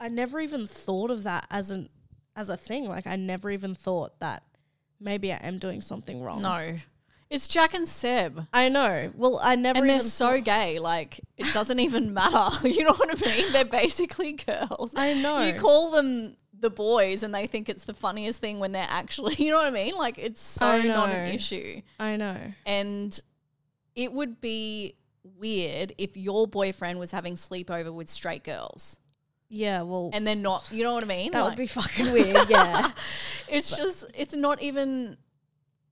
I 0.00 0.08
never 0.08 0.40
even 0.40 0.66
thought 0.66 1.10
of 1.10 1.24
that 1.24 1.46
as 1.50 1.70
an 1.70 1.88
as 2.36 2.48
a 2.48 2.56
thing. 2.56 2.88
Like 2.88 3.06
I 3.06 3.16
never 3.16 3.50
even 3.50 3.74
thought 3.74 4.18
that 4.20 4.42
maybe 5.00 5.32
I 5.32 5.36
am 5.36 5.58
doing 5.58 5.80
something 5.80 6.22
wrong. 6.22 6.40
No. 6.42 6.76
It's 7.30 7.46
Jack 7.46 7.74
and 7.74 7.86
Seb. 7.86 8.46
I 8.54 8.68
know. 8.70 9.12
Well, 9.14 9.38
I 9.42 9.54
never 9.54 9.78
and 9.78 9.88
they're 9.88 9.96
even 9.96 10.06
so 10.06 10.40
gay, 10.40 10.78
like 10.78 11.20
it 11.36 11.52
doesn't 11.52 11.78
even 11.80 12.14
matter. 12.14 12.48
You 12.68 12.84
know 12.84 12.94
what 12.94 13.10
I 13.22 13.26
mean? 13.36 13.52
They're 13.52 13.64
basically 13.64 14.32
girls. 14.32 14.94
I 14.96 15.14
know. 15.14 15.40
You 15.44 15.52
call 15.54 15.90
them 15.90 16.36
the 16.58 16.70
boys, 16.70 17.22
and 17.22 17.34
they 17.34 17.46
think 17.46 17.68
it's 17.68 17.84
the 17.84 17.94
funniest 17.94 18.40
thing 18.40 18.58
when 18.60 18.72
they're 18.72 18.86
actually. 18.88 19.34
You 19.38 19.50
know 19.50 19.56
what 19.56 19.66
I 19.66 19.70
mean? 19.70 19.94
Like 19.94 20.16
it's 20.18 20.40
so 20.40 20.80
not 20.82 21.10
an 21.10 21.34
issue, 21.34 21.82
I 22.00 22.16
know. 22.16 22.36
and 22.64 23.18
it 23.94 24.12
would 24.12 24.40
be 24.40 24.94
weird 25.22 25.92
if 25.98 26.16
your 26.16 26.46
boyfriend 26.46 26.98
was 26.98 27.10
having 27.10 27.34
sleepover 27.34 27.92
with 27.92 28.08
straight 28.08 28.42
girls, 28.44 28.98
Yeah, 29.50 29.82
well, 29.82 30.10
and 30.14 30.26
they're 30.26 30.34
not. 30.34 30.64
You 30.72 30.82
know 30.84 30.94
what 30.94 31.02
I 31.04 31.06
mean? 31.06 31.32
that 31.32 31.40
Like, 31.42 31.50
would 31.50 31.58
be 31.58 31.66
fucking 31.66 32.10
weird. 32.12 32.48
Yeah. 32.48 32.90
It's 33.48 33.76
just. 33.76 34.06
It's 34.14 34.34
not 34.34 34.62
even. 34.62 35.16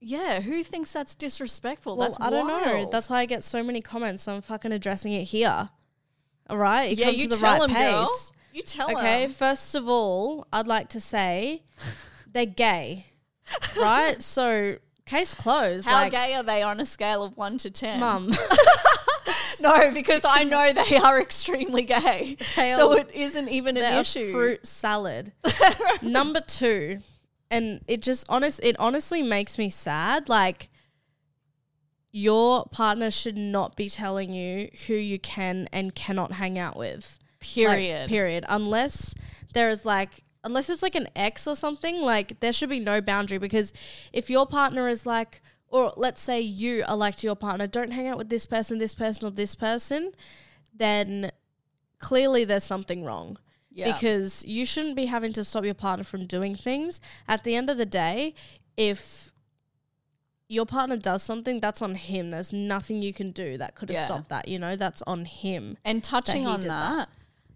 Yeah, 0.01 0.41
who 0.41 0.63
thinks 0.63 0.93
that's 0.93 1.15
disrespectful? 1.15 1.97
well, 1.97 2.09
that's 2.09 2.21
I 2.21 2.31
don't 2.31 2.47
know. 2.47 2.89
That's 2.91 3.09
why 3.11 3.21
I 3.21 3.27
get 3.27 3.43
so 3.43 3.63
many 3.63 3.81
comments. 3.81 4.23
So 4.25 4.35
I'm 4.35 4.43
fucking 4.43 4.73
addressing 4.73 5.13
it 5.13 5.25
here. 5.25 5.71
All 6.49 6.59
right. 6.59 6.97
You 6.97 7.05
yeah. 7.05 7.11
You 7.11 7.23
to 7.25 7.29
the 7.29 7.37
tell 7.37 7.53
right 7.53 7.61
them, 7.61 7.71
pace. 7.71 7.91
girl. 7.93 8.33
You 8.53 8.63
tell 8.63 8.91
Okay, 8.97 9.23
them. 9.23 9.31
first 9.33 9.75
of 9.75 9.89
all, 9.89 10.47
I'd 10.53 10.67
like 10.69 10.89
to 10.91 11.01
say 11.01 11.63
they're 12.33 12.47
gay, 12.47 13.07
right? 13.77 14.23
So 14.23 14.77
case 15.07 15.35
closed. 15.35 15.87
How 15.87 15.95
like, 16.03 16.13
gay 16.13 16.35
are 16.35 16.43
they 16.43 16.63
on 16.63 16.81
a 16.81 16.87
scale 16.87 17.23
of 17.23 17.37
one 17.37 17.59
to 17.59 17.71
ten? 17.71 18.01
mum? 18.01 18.33
No, 19.59 19.91
because 19.91 20.21
I 20.25 20.45
know 20.45 20.73
they 20.75 20.97
are 20.99 21.21
extremely 21.21 21.83
gay. 21.83 22.37
So 22.55 22.93
it 22.93 23.11
isn't 23.15 23.49
even 23.49 23.79
an 23.79 23.95
a 23.95 24.01
issue. 24.01 24.31
fruit 24.31 24.67
salad. 24.67 25.33
Number 26.03 26.41
two, 26.41 26.99
and 27.51 27.83
it 27.87 28.03
just 28.03 28.27
honest, 28.29 28.61
it 28.63 28.77
honestly 28.79 29.23
makes 29.23 29.59
me 29.59 29.69
sad. 29.69 30.29
Like 30.29 30.69
your 32.11 32.65
partner 32.67 33.11
should 33.11 33.37
not 33.37 33.77
be 33.77 33.89
telling 33.89 34.33
you 34.33 34.71
who 34.87 34.95
you 34.95 35.19
can 35.19 35.69
and 35.73 35.95
cannot 35.95 36.33
hang 36.33 36.59
out 36.59 36.77
with. 36.77 37.19
Like, 37.21 37.49
Period. 37.49 38.09
period. 38.09 38.45
Unless 38.49 39.15
there 39.55 39.69
is 39.69 39.85
like 39.85 40.25
unless 40.43 40.71
it's 40.71 40.83
like 40.83 40.95
an 40.95 41.09
ex 41.15 41.47
or 41.47 41.57
something, 41.57 42.01
like 42.01 42.41
there 42.41 42.53
should 42.53 42.71
be 42.71 42.81
no 42.81 43.01
boundary 43.01 43.39
because 43.39 43.73
if 44.13 44.31
your 44.31 44.47
partner 44.47 44.89
is 44.89 45.05
like 45.05 45.43
or 45.69 45.93
let's 45.97 46.21
say 46.21 46.41
you 46.41 46.85
are 46.87 46.97
like 46.97 47.17
to 47.17 47.27
your 47.27 47.37
partner, 47.37 47.67
don't 47.67 47.91
hang 47.91 48.07
out 48.07 48.19
with 48.19 48.29
this 48.29 48.47
person, 48.47 48.79
this 48.79 48.95
person, 48.95 49.27
or 49.27 49.31
this 49.31 49.55
person, 49.55 50.13
then 50.75 51.31
clearly 51.99 52.45
there's 52.45 52.65
something 52.65 53.05
wrong. 53.05 53.39
Yeah. 53.77 53.93
Because 53.93 54.43
you 54.47 54.65
shouldn't 54.65 54.97
be 54.97 55.05
having 55.05 55.35
to 55.35 55.45
stop 55.45 55.65
your 55.65 55.75
partner 55.75 56.03
from 56.03 56.25
doing 56.25 56.55
things. 56.55 56.99
At 57.29 57.45
the 57.45 57.55
end 57.55 57.69
of 57.69 57.77
the 57.77 57.85
day, 57.85 58.35
if 58.77 59.35
your 60.49 60.65
partner 60.65 60.97
does 60.97 61.23
something, 61.23 61.61
that's 61.61 61.83
on 61.83 61.95
him. 61.95 62.31
There's 62.31 62.55
nothing 62.55 63.03
you 63.03 63.13
can 63.13 63.33
do 63.33 63.59
that 63.59 63.75
could 63.75 63.91
have 63.91 63.97
Yeah. 63.97 64.05
stopped 64.07 64.31
that, 64.31 64.49
you 64.49 64.59
know? 64.59 64.77
That's 64.77 65.03
on 65.03 65.27
him. 65.27 65.77
And 65.85 66.03
touching 66.03 66.43
he 66.43 66.49
on 66.49 66.63
that, 66.63 66.97
that. 66.97 67.09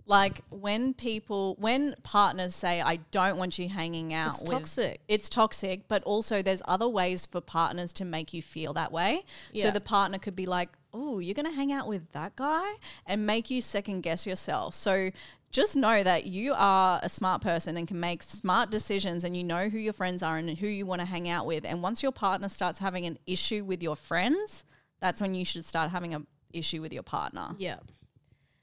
like 0.05 0.43
when 0.51 0.93
people, 0.93 1.57
when 1.59 1.95
partners 2.03 2.55
say, 2.55 2.83
"I 2.83 2.97
don't 3.13 3.39
want 3.39 3.59
you 3.59 3.71
hanging 3.71 4.13
out," 4.13 4.33
It's 4.33 4.41
with, 4.41 4.51
toxic. 4.51 5.01
It's 5.09 5.29
toxic, 5.31 5.89
but 5.89 6.03
also 6.03 6.43
there's 6.43 6.63
other 6.67 6.89
ways 6.89 7.25
for 7.25 7.41
partners 7.41 7.95
to 7.95 8.05
make 8.05 8.35
you 8.35 8.43
feel 8.43 8.75
that 8.75 8.93
way. 8.93 9.25
So 9.55 9.71
the 9.71 9.81
partner 9.81 10.19
could 10.19 10.37
be 10.37 10.45
like, 10.47 10.71
"Oh, 10.93 11.19
you're 11.21 11.33
gonna 11.35 11.53
hang 11.55 11.73
out 11.73 11.87
with 11.87 12.11
that 12.13 12.37
guy," 12.37 12.73
and 13.07 13.25
make 13.25 13.49
you 13.51 13.63
second 13.63 14.03
guess 14.03 14.27
yourself. 14.27 14.75
So. 14.75 15.13
Just 15.51 15.75
know 15.75 16.03
that 16.03 16.27
you 16.27 16.55
are 16.57 17.01
a 17.03 17.09
smart 17.09 17.43
person 17.43 17.77
and 17.77 17.89
can 17.89 17.99
make 17.99 18.23
smart 18.23 18.71
decisions, 18.71 19.25
and 19.25 19.37
you 19.37 19.43
know 19.43 19.69
who 19.69 19.79
your 19.79 19.93
friends 19.93 20.23
are 20.23 20.37
and 20.37 20.59
who 20.59 20.69
you 20.69 20.87
want 20.87 21.01
to 21.01 21.07
hang 21.07 21.29
out 21.29 21.45
with. 21.47 21.65
And 21.65 21.83
once 21.83 22.03
your 22.03 22.13
partner 22.13 22.49
starts 22.49 22.79
having 22.79 23.05
an 23.05 23.19
issue 23.27 23.65
with 23.65 23.83
your 23.83 23.97
friends, 23.97 24.65
that's 25.01 25.21
when 25.21 25.35
you 25.35 25.45
should 25.45 25.65
start 25.65 25.91
having 25.91 26.15
an 26.15 26.27
issue 26.53 26.81
with 26.81 26.93
your 26.93 27.03
partner. 27.03 27.55
Yeah. 27.59 27.77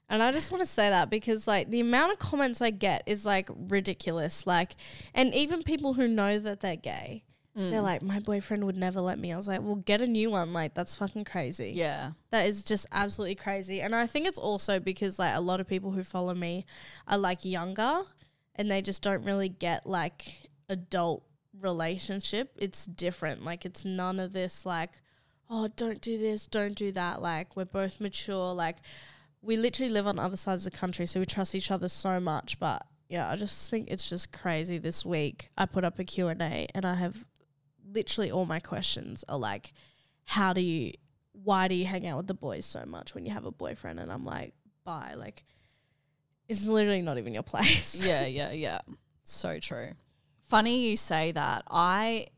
And 0.08 0.22
I 0.22 0.32
just 0.32 0.50
want 0.50 0.60
to 0.60 0.66
say 0.66 0.88
that 0.88 1.10
because 1.10 1.46
like 1.46 1.68
the 1.68 1.80
amount 1.80 2.12
of 2.12 2.18
comments 2.18 2.62
I 2.62 2.70
get 2.70 3.02
is 3.04 3.26
like 3.26 3.50
ridiculous. 3.54 4.46
Like 4.46 4.74
and 5.12 5.34
even 5.34 5.62
people 5.62 5.94
who 5.94 6.08
know 6.08 6.38
that 6.38 6.60
they're 6.60 6.76
gay, 6.76 7.24
Mm. 7.58 7.70
they're 7.70 7.82
like, 7.82 8.02
My 8.02 8.20
boyfriend 8.20 8.64
would 8.64 8.76
never 8.76 9.00
let 9.00 9.18
me. 9.18 9.32
I 9.32 9.36
was 9.36 9.48
like, 9.48 9.60
Well 9.62 9.76
get 9.76 10.00
a 10.00 10.06
new 10.06 10.30
one. 10.30 10.52
Like 10.52 10.74
that's 10.74 10.94
fucking 10.94 11.24
crazy. 11.24 11.72
Yeah. 11.74 12.12
That 12.30 12.46
is 12.46 12.62
just 12.62 12.86
absolutely 12.92 13.34
crazy. 13.34 13.80
And 13.80 13.94
I 13.94 14.06
think 14.06 14.26
it's 14.26 14.38
also 14.38 14.78
because 14.78 15.18
like 15.18 15.34
a 15.34 15.40
lot 15.40 15.60
of 15.60 15.66
people 15.66 15.90
who 15.90 16.02
follow 16.02 16.34
me 16.34 16.66
are 17.08 17.18
like 17.18 17.44
younger 17.44 18.02
and 18.54 18.70
they 18.70 18.82
just 18.82 19.02
don't 19.02 19.24
really 19.24 19.48
get 19.48 19.86
like 19.86 20.48
adult 20.68 21.24
relationship. 21.60 22.52
It's 22.56 22.86
different. 22.86 23.44
Like 23.44 23.64
it's 23.64 23.84
none 23.84 24.20
of 24.20 24.32
this 24.32 24.64
like, 24.64 24.90
oh, 25.50 25.68
don't 25.76 26.00
do 26.00 26.18
this, 26.18 26.46
don't 26.46 26.74
do 26.74 26.92
that. 26.92 27.22
Like 27.22 27.56
we're 27.56 27.64
both 27.64 28.00
mature. 28.00 28.52
Like 28.54 28.76
we 29.42 29.56
literally 29.56 29.92
live 29.92 30.06
on 30.06 30.18
other 30.18 30.36
sides 30.36 30.66
of 30.66 30.72
the 30.72 30.78
country, 30.78 31.06
so 31.06 31.20
we 31.20 31.26
trust 31.26 31.54
each 31.54 31.70
other 31.70 31.88
so 31.88 32.20
much. 32.20 32.58
But 32.58 32.84
yeah, 33.08 33.30
I 33.30 33.36
just 33.36 33.70
think 33.70 33.88
it's 33.90 34.08
just 34.08 34.32
crazy. 34.32 34.78
This 34.78 35.04
week 35.04 35.50
I 35.56 35.66
put 35.66 35.84
up 35.84 35.98
a 35.98 36.04
Q&A 36.04 36.68
and 36.74 36.84
I 36.84 36.94
have 36.94 37.26
literally 37.92 38.30
all 38.30 38.46
my 38.46 38.60
questions 38.60 39.24
are 39.28 39.38
like, 39.38 39.72
how 40.24 40.52
do 40.52 40.60
you 40.60 40.92
why 41.44 41.68
do 41.68 41.74
you 41.74 41.84
hang 41.84 42.06
out 42.06 42.16
with 42.16 42.26
the 42.26 42.34
boys 42.34 42.66
so 42.66 42.84
much 42.84 43.14
when 43.14 43.24
you 43.24 43.32
have 43.32 43.44
a 43.44 43.50
boyfriend? 43.50 44.00
And 44.00 44.10
I'm 44.10 44.24
like, 44.24 44.54
bye. 44.84 45.14
Like, 45.16 45.44
it's 46.48 46.66
literally 46.66 47.02
not 47.02 47.18
even 47.18 47.32
your 47.32 47.42
place. 47.42 48.00
yeah, 48.04 48.26
yeah, 48.26 48.50
yeah. 48.50 48.80
So 49.24 49.58
true. 49.58 49.90
Funny 50.46 50.88
you 50.88 50.96
say 50.96 51.32
that. 51.32 51.62
I 51.70 52.28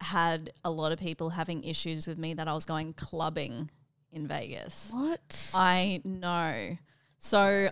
had 0.00 0.52
a 0.64 0.70
lot 0.70 0.92
of 0.92 0.98
people 0.98 1.30
having 1.30 1.62
issues 1.64 2.06
with 2.06 2.18
me 2.18 2.34
that 2.34 2.48
I 2.48 2.54
was 2.54 2.66
going 2.66 2.92
clubbing 2.92 3.70
in 4.10 4.26
Vegas. 4.26 4.90
What? 4.92 5.50
I 5.54 6.02
know. 6.04 6.76
So 7.18 7.40
I 7.40 7.70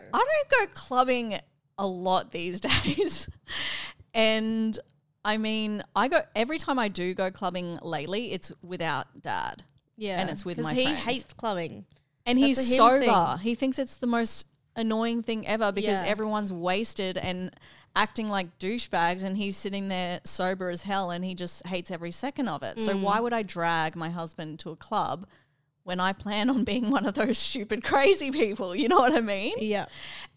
don't 0.51 0.69
go 0.69 0.73
clubbing 0.73 1.39
a 1.77 1.87
lot 1.87 2.31
these 2.31 2.61
days. 2.85 3.29
and 4.15 4.79
I 5.25 5.37
mean, 5.37 5.83
I 5.95 6.09
go 6.09 6.21
every 6.35 6.59
time 6.59 6.79
I 6.79 6.89
do 6.89 7.13
go 7.15 7.31
clubbing 7.31 7.79
lately, 7.83 8.33
it's 8.33 8.53
without 8.63 9.07
dad. 9.23 9.65
yeah. 9.97 10.19
and 10.21 10.31
it's 10.31 10.45
with 10.45 10.59
my 10.59 10.73
he 10.73 10.85
friends. 10.85 10.99
hates 11.01 11.33
clubbing. 11.35 11.85
And 12.27 12.39
That's 12.43 12.59
he's 12.69 12.77
sober. 12.77 13.01
thing. 13.05 13.39
He 13.39 13.55
thinks 13.55 13.79
it's 13.79 13.97
the 13.97 14.07
most 14.07 14.47
annoying 14.77 15.23
thing 15.23 15.47
ever 15.47 15.73
because 15.73 16.01
Yeah. 16.03 16.09
everyone's 16.09 16.53
wasted 16.53 17.19
and 17.19 17.51
acting 17.97 18.29
like 18.29 18.59
douchebags 18.59 19.23
and 19.25 19.37
he's 19.37 19.57
sitting 19.57 19.89
there 19.89 20.21
sober 20.25 20.71
as 20.71 20.83
hell 20.83 21.11
and 21.11 21.25
he 21.25 21.35
just 21.35 21.67
hates 21.67 21.91
every 21.91 22.11
second 22.13 22.49
of 22.49 22.63
it. 22.63 22.79
So 22.79 22.95
Mm. 22.95 23.03
why 23.03 23.21
would 23.21 23.33
I 23.33 23.43
drag 23.43 23.97
my 23.97 24.11
husband 24.11 24.59
to 24.61 24.71
a 24.71 24.77
club 24.77 25.27
when 25.83 25.99
I 26.01 26.13
plan 26.13 26.49
on 26.49 26.63
being 26.65 26.89
one 26.91 27.05
of 27.05 27.15
those 27.15 27.37
stupid 27.49 27.83
crazy 27.85 28.31
people? 28.31 28.75
You 28.77 28.89
know 28.89 29.01
what 29.01 29.15
I 29.15 29.21
mean? 29.21 29.55
Yeah. 29.59 29.87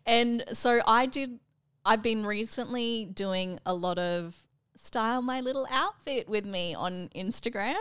And 0.05 0.43
so 0.51 0.81
I 0.85 1.05
did 1.05 1.39
I've 1.85 2.01
been 2.01 2.25
recently 2.25 3.05
doing 3.05 3.59
a 3.65 3.73
lot 3.73 3.99
of 3.99 4.35
style 4.83 5.21
my 5.21 5.39
little 5.39 5.65
outfit 5.71 6.27
with 6.27 6.45
me 6.45 6.75
on 6.75 7.09
Instagram. 7.15 7.75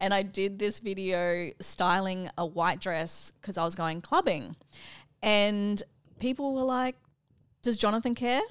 And 0.00 0.12
I 0.12 0.22
did 0.22 0.58
this 0.58 0.78
video 0.78 1.50
styling 1.60 2.28
a 2.36 2.44
white 2.44 2.80
dress 2.80 3.32
because 3.40 3.56
I 3.56 3.64
was 3.64 3.74
going 3.74 4.02
clubbing. 4.02 4.54
And 5.22 5.82
people 6.20 6.54
were 6.54 6.62
like, 6.64 6.96
Does 7.62 7.78
Jonathan 7.78 8.14
care? 8.14 8.42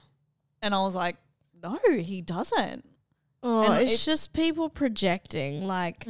And 0.63 0.73
I 0.73 0.79
was 0.79 0.95
like, 0.95 1.17
No, 1.61 1.77
he 1.99 2.21
doesn't. 2.21 2.83
Oh, 3.43 3.61
And 3.61 3.83
it's 3.83 3.93
it- 3.93 3.99
Mm. 3.99 4.05
just 4.05 4.33
people 4.33 4.69
projecting. 4.69 5.65
Like, 5.67 6.07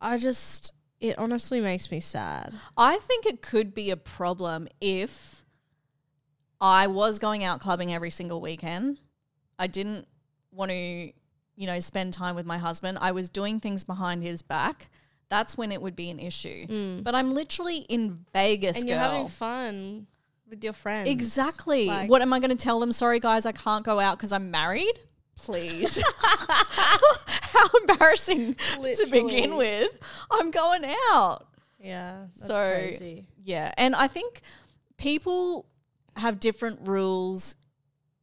I 0.00 0.18
just, 0.18 0.72
it 1.00 1.16
honestly 1.18 1.60
makes 1.60 1.90
me 1.90 2.00
sad. 2.00 2.54
I 2.76 2.98
think 2.98 3.24
it 3.24 3.40
could 3.40 3.72
be 3.72 3.90
a 3.90 3.96
problem 3.96 4.68
if 4.80 5.46
I 6.60 6.86
was 6.86 7.18
going 7.18 7.44
out 7.44 7.60
clubbing 7.60 7.94
every 7.94 8.10
single 8.10 8.40
weekend. 8.42 9.00
I 9.58 9.68
didn't 9.68 10.06
want 10.58 10.70
to, 10.72 11.12
you 11.56 11.66
know, 11.66 11.78
spend 11.80 12.12
time 12.12 12.34
with 12.34 12.44
my 12.46 12.58
husband. 12.58 12.98
I 13.00 13.12
was 13.12 13.30
doing 13.30 13.60
things 13.60 13.84
behind 13.84 14.22
his 14.22 14.42
back. 14.42 14.90
That's 15.30 15.56
when 15.56 15.72
it 15.72 15.80
would 15.80 15.94
be 15.96 16.10
an 16.10 16.18
issue. 16.18 17.00
But 17.02 17.14
I'm 17.14 17.32
literally 17.32 17.78
in 17.88 18.24
Vegas, 18.32 18.76
Mm. 18.76 18.80
and 18.80 18.88
girl. 18.88 18.94
you're 18.96 19.04
having 19.04 19.28
fun 19.28 20.06
with 20.48 20.64
your 20.64 20.72
friends. 20.72 21.08
Exactly. 21.08 21.86
Like- 21.86 22.10
what 22.10 22.22
am 22.22 22.32
I 22.32 22.40
going 22.40 22.50
to 22.50 22.56
tell 22.62 22.80
them? 22.80 22.92
Sorry, 22.92 23.20
guys, 23.20 23.46
I 23.46 23.52
can't 23.52 23.84
go 23.84 24.00
out 24.00 24.18
because 24.18 24.32
I'm 24.32 24.50
married. 24.50 24.98
Please. 25.36 26.02
How 26.18 27.66
embarrassing 27.80 28.54
to 28.54 29.06
begin 29.10 29.56
with. 29.56 29.90
I'm 30.30 30.50
going 30.50 30.84
out. 31.12 31.46
Yeah. 31.78 32.24
That's 32.36 32.48
So, 32.48 32.54
crazy. 32.56 33.26
Yeah, 33.44 33.72
and 33.78 33.94
I 33.94 34.08
think 34.08 34.40
people 34.96 35.66
have 36.16 36.40
different 36.40 36.88
rules 36.88 37.54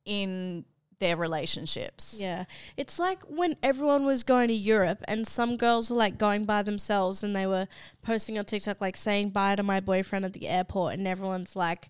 in 0.06 0.65
their 1.06 1.15
relationships. 1.15 2.18
Yeah. 2.20 2.46
It's 2.78 2.98
like 2.98 3.22
when 3.28 3.58
everyone 3.62 4.08
was 4.08 4.24
going 4.24 4.48
to 4.48 4.56
Europe 4.56 5.04
and 5.08 5.28
some 5.28 5.56
girls 5.56 5.91
were 5.91 5.98
like 5.98 6.18
going 6.18 6.46
by 6.46 6.63
themselves 6.63 7.24
and 7.24 7.36
they 7.36 7.46
were 7.46 7.68
posting 8.02 8.39
on 8.39 8.46
TikTok 8.46 8.82
like 8.82 8.98
saying 8.98 9.30
bye 9.30 9.56
to 9.56 9.62
my 9.62 9.80
boyfriend 9.80 10.26
at 10.26 10.34
the 10.34 10.48
airport 10.48 10.96
and 10.96 11.08
everyone's 11.08 11.56
like, 11.56 11.89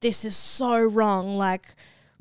This 0.00 0.24
is 0.24 0.34
so 0.34 0.82
wrong. 0.82 1.34
Like 1.34 1.74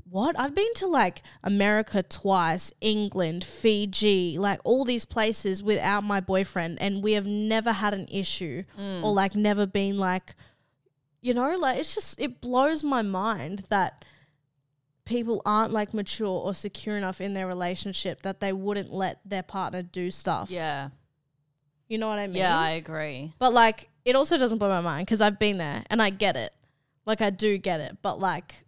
what? 0.10 0.38
I've 0.38 0.54
been 0.54 0.74
to 0.76 0.88
like 0.88 1.24
America 1.46 2.04
twice, 2.04 2.74
England, 2.82 3.46
Fiji, 3.46 4.38
like 4.38 4.60
all 4.66 4.84
these 4.84 5.06
places 5.06 5.64
without 5.64 6.04
my 6.04 6.20
boyfriend, 6.20 6.82
and 6.82 7.02
we 7.02 7.14
have 7.14 7.26
never 7.26 7.72
had 7.72 7.94
an 7.94 8.10
issue 8.12 8.64
mm. 8.78 9.02
or 9.02 9.14
like 9.14 9.34
never 9.34 9.66
been 9.66 9.98
like, 9.98 10.36
you 11.22 11.34
know, 11.34 11.56
like 11.56 11.80
it's 11.80 11.96
just, 11.96 12.20
it 12.20 12.42
blows 12.42 12.84
my 12.84 13.02
mind 13.02 13.64
that 13.70 14.04
people 15.06 15.42
aren't 15.46 15.72
like 15.72 15.94
mature 15.94 16.28
or 16.28 16.54
secure 16.54 16.98
enough 16.98 17.20
in 17.20 17.34
their 17.34 17.48
relationship 17.48 18.22
that 18.22 18.40
they 18.40 18.54
wouldn't 18.54 18.92
let 18.92 19.20
their 19.26 19.44
partner 19.44 19.82
do 19.82 20.10
stuff. 20.10 20.50
Yeah. 20.50 20.90
You 21.88 21.98
know 21.98 22.08
what 22.08 22.20
I 22.20 22.28
mean? 22.28 22.38
Yeah, 22.38 22.58
I 22.58 22.72
agree. 22.72 23.34
But 23.40 23.54
like, 23.54 23.90
it 24.06 24.16
also 24.16 24.38
doesn't 24.38 24.58
blow 24.58 24.70
my 24.70 24.82
mind 24.82 25.06
because 25.06 25.22
I've 25.22 25.40
been 25.40 25.58
there 25.58 25.84
and 25.90 26.02
I 26.02 26.10
get 26.10 26.36
it. 26.36 26.54
Like, 27.06 27.22
I 27.22 27.30
do 27.30 27.58
get 27.58 27.82
it. 27.82 27.98
But 28.02 28.20
like, 28.20 28.66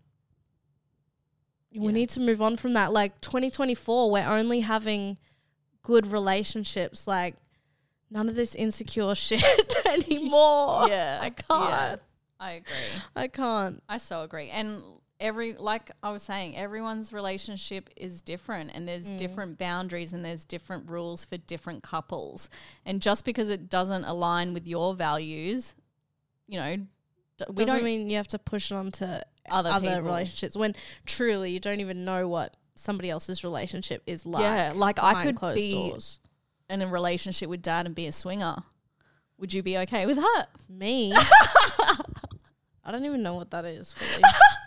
we 1.73 1.91
need 1.91 2.09
to 2.09 2.19
move 2.19 2.41
on 2.41 2.55
from 2.55 2.73
that. 2.73 2.93
Like, 2.93 3.19
2024, 3.21 4.11
we're 4.11 4.27
only 4.27 4.61
having 4.61 5.17
good 5.83 6.07
relationships. 6.07 7.07
Like, 7.07 7.35
none 8.09 8.29
of 8.29 8.35
this 8.35 8.55
insecure 8.55 9.15
shit 9.15 9.75
anymore. 9.85 10.87
Yeah. 10.87 11.19
I 11.21 11.29
can't. 11.29 12.01
I 12.39 12.51
agree. 12.51 12.75
I 13.15 13.27
can't. 13.27 13.81
I 13.87 13.97
so 13.97 14.21
agree. 14.21 14.49
And 14.49 14.83
every 15.19 15.53
like 15.53 15.91
I 16.03 16.11
was 16.11 16.23
saying, 16.23 16.55
everyone's 16.57 17.13
relationship 17.13 17.89
is 17.95 18.21
different 18.21 18.71
and 18.73 18.87
there's 18.87 19.09
Mm. 19.09 19.17
different 19.17 19.57
boundaries 19.57 20.11
and 20.13 20.23
there's 20.25 20.45
different 20.45 20.89
rules 20.89 21.23
for 21.25 21.37
different 21.37 21.83
couples. 21.83 22.49
And 22.85 23.01
just 23.01 23.23
because 23.25 23.49
it 23.49 23.69
doesn't 23.69 24.03
align 24.05 24.53
with 24.53 24.67
your 24.67 24.93
values, 24.93 25.73
you 26.47 26.59
know, 26.59 26.75
d- 26.77 26.85
we 27.49 27.65
Doesn't 27.65 27.75
don't 27.77 27.83
mean 27.85 28.09
you 28.09 28.17
have 28.17 28.27
to 28.29 28.39
push 28.39 28.71
it 28.71 28.75
onto 28.75 29.05
Other 29.05 29.69
other, 29.69 29.79
people. 29.89 30.01
relationships 30.03 30.55
when 30.57 30.75
truly 31.05 31.51
you 31.51 31.59
don't 31.59 31.79
even 31.79 32.03
know 32.05 32.27
what 32.27 32.57
somebody 32.75 33.09
else's 33.09 33.43
relationship 33.43 34.03
is 34.05 34.25
like. 34.25 34.41
Yeah, 34.41 34.73
like 34.75 34.99
I 35.01 35.31
could 35.31 35.55
be- 35.55 35.71
doors. 35.71 36.19
in 36.69 36.81
a 36.81 36.87
relationship 36.87 37.47
with 37.49 37.61
dad 37.61 37.85
and 37.85 37.95
be 37.95 38.05
a 38.07 38.11
swinger. 38.11 38.57
Would 39.37 39.53
you 39.53 39.61
be 39.63 39.77
okay 39.79 40.05
with 40.05 40.17
that? 40.17 40.47
Me. 40.69 41.13
I 42.83 42.91
don't 42.91 43.05
even 43.05 43.21
know 43.23 43.33
what 43.33 43.51
that 43.51 43.65
is. 43.65 43.93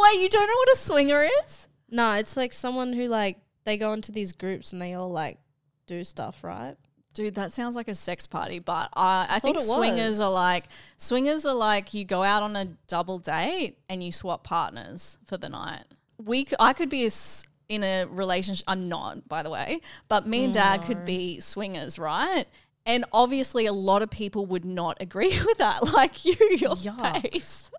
Fully. 0.00 0.16
Wait, 0.16 0.22
you 0.22 0.28
don't 0.28 0.46
know 0.46 0.54
what 0.56 0.72
a 0.72 0.76
swinger 0.76 1.26
is? 1.42 1.68
no, 1.90 2.12
it's 2.14 2.36
like 2.36 2.52
someone 2.52 2.92
who 2.92 3.06
like 3.08 3.38
they 3.64 3.76
go 3.76 3.92
into 3.92 4.12
these 4.12 4.32
groups 4.32 4.72
and 4.72 4.80
they 4.80 4.94
all 4.94 5.10
like 5.10 5.38
do 5.86 6.04
stuff, 6.04 6.42
right? 6.44 6.76
Dude, 7.12 7.34
that 7.34 7.52
sounds 7.52 7.74
like 7.74 7.88
a 7.88 7.94
sex 7.94 8.28
party, 8.28 8.60
but 8.60 8.84
uh, 8.94 9.26
I 9.28 9.40
thought 9.40 9.42
think 9.42 9.60
swingers 9.60 10.18
was. 10.18 10.20
are 10.20 10.30
like 10.30 10.66
swingers 10.96 11.44
are 11.44 11.54
like 11.54 11.92
you 11.92 12.04
go 12.04 12.22
out 12.22 12.44
on 12.44 12.54
a 12.54 12.66
double 12.86 13.18
date 13.18 13.78
and 13.88 14.02
you 14.04 14.12
swap 14.12 14.44
partners 14.44 15.18
for 15.26 15.36
the 15.36 15.48
night. 15.48 15.82
We, 16.24 16.44
c- 16.44 16.54
I 16.60 16.72
could 16.72 16.88
be 16.88 17.02
a 17.02 17.06
s 17.06 17.44
in 17.68 17.82
a 17.82 18.04
relationship. 18.04 18.64
I'm 18.68 18.88
not, 18.88 19.26
by 19.28 19.42
the 19.42 19.50
way, 19.50 19.80
but 20.06 20.26
me 20.26 20.44
and 20.44 20.54
dad 20.54 20.82
could 20.82 21.04
be 21.04 21.40
swingers, 21.40 21.98
right? 21.98 22.46
And 22.86 23.04
obviously, 23.12 23.66
a 23.66 23.72
lot 23.72 24.02
of 24.02 24.10
people 24.10 24.46
would 24.46 24.64
not 24.64 24.96
agree 25.00 25.36
with 25.44 25.58
that, 25.58 25.92
like 25.92 26.24
you, 26.24 26.36
your 26.56 26.76
Yuck. 26.76 27.22
face. 27.32 27.70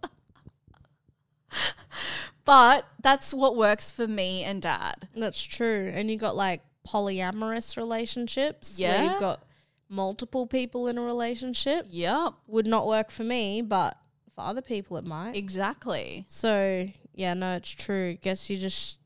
But 2.45 2.87
that's 3.01 3.33
what 3.33 3.55
works 3.55 3.91
for 3.91 4.07
me 4.07 4.43
and 4.43 4.61
dad. 4.61 5.07
That's 5.15 5.41
true. 5.41 5.91
And 5.93 6.09
you 6.09 6.17
got 6.17 6.35
like 6.35 6.61
polyamorous 6.87 7.77
relationships 7.77 8.79
where 8.79 8.91
Yeah. 9.03 9.11
you've 9.11 9.19
got 9.19 9.43
multiple 9.89 10.47
people 10.47 10.87
in 10.87 10.97
a 10.97 11.01
relationship. 11.01 11.85
Yep, 11.89 12.33
Would 12.47 12.65
not 12.67 12.87
work 12.87 13.11
for 13.11 13.23
me, 13.23 13.61
but 13.61 13.97
for 14.35 14.41
other 14.45 14.61
people 14.61 14.97
it 14.97 15.05
might. 15.05 15.35
exactly. 15.35 16.25
So 16.27 16.87
yeah, 17.13 17.33
no, 17.33 17.55
it's 17.57 17.69
true. 17.71 18.15
Guess 18.21 18.49
you 18.49 18.57
just 18.57 18.99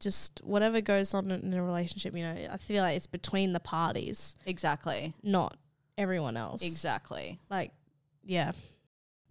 just 0.00 0.42
whatever 0.44 0.82
goes 0.82 1.14
on 1.14 1.30
in 1.30 1.54
a 1.54 1.62
relationship, 1.62 2.14
you 2.14 2.24
know, 2.24 2.48
I 2.50 2.58
feel 2.58 2.82
like 2.82 2.96
it's 2.96 3.06
between 3.06 3.54
the 3.54 3.60
parties, 3.60 4.36
Exactly. 4.44 5.14
not 5.22 5.56
everyone 5.96 6.36
else. 6.36 6.60
Exactly. 6.62 7.38
Like, 7.48 7.70
yeah. 8.22 8.52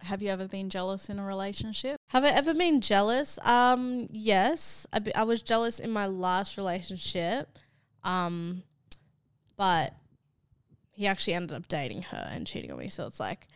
Have 0.04 0.22
you 0.22 0.28
ever 0.28 0.46
been 0.46 0.70
jealous 0.70 1.08
in 1.08 1.18
a 1.18 1.24
relationship? 1.24 1.96
Have 2.08 2.24
I 2.24 2.28
ever 2.28 2.54
been 2.54 2.80
jealous? 2.80 3.38
Um, 3.42 4.08
yes. 4.10 4.86
I, 4.92 4.98
be, 4.98 5.14
I 5.14 5.22
was 5.22 5.42
jealous 5.42 5.78
in 5.78 5.90
my 5.90 6.06
last 6.06 6.56
relationship. 6.56 7.58
Um, 8.02 8.62
but 9.56 9.94
he 10.92 11.06
actually 11.06 11.34
ended 11.34 11.56
up 11.56 11.68
dating 11.68 12.02
her 12.02 12.28
and 12.30 12.46
cheating 12.46 12.70
on 12.70 12.78
me. 12.78 12.88
So 12.88 13.06
it's 13.06 13.20
like, 13.20 13.48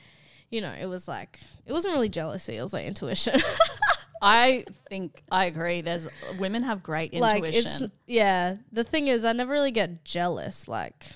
you 0.50 0.60
know, 0.60 0.72
it 0.72 0.86
was 0.86 1.06
like, 1.06 1.38
it 1.66 1.72
wasn't 1.72 1.94
really 1.94 2.08
jealousy. 2.08 2.56
It 2.56 2.62
was 2.62 2.72
like 2.72 2.86
intuition. 2.86 3.40
I 4.22 4.64
think 4.88 5.22
I 5.30 5.44
agree. 5.44 5.80
There's 5.80 6.08
women 6.38 6.64
have 6.64 6.82
great 6.82 7.14
like, 7.14 7.36
intuition. 7.36 7.84
it's, 7.84 7.94
yeah. 8.06 8.56
The 8.72 8.84
thing 8.84 9.08
is, 9.08 9.24
I 9.24 9.32
never 9.32 9.52
really 9.52 9.70
get 9.70 10.04
jealous. 10.04 10.66
Like, 10.66 11.06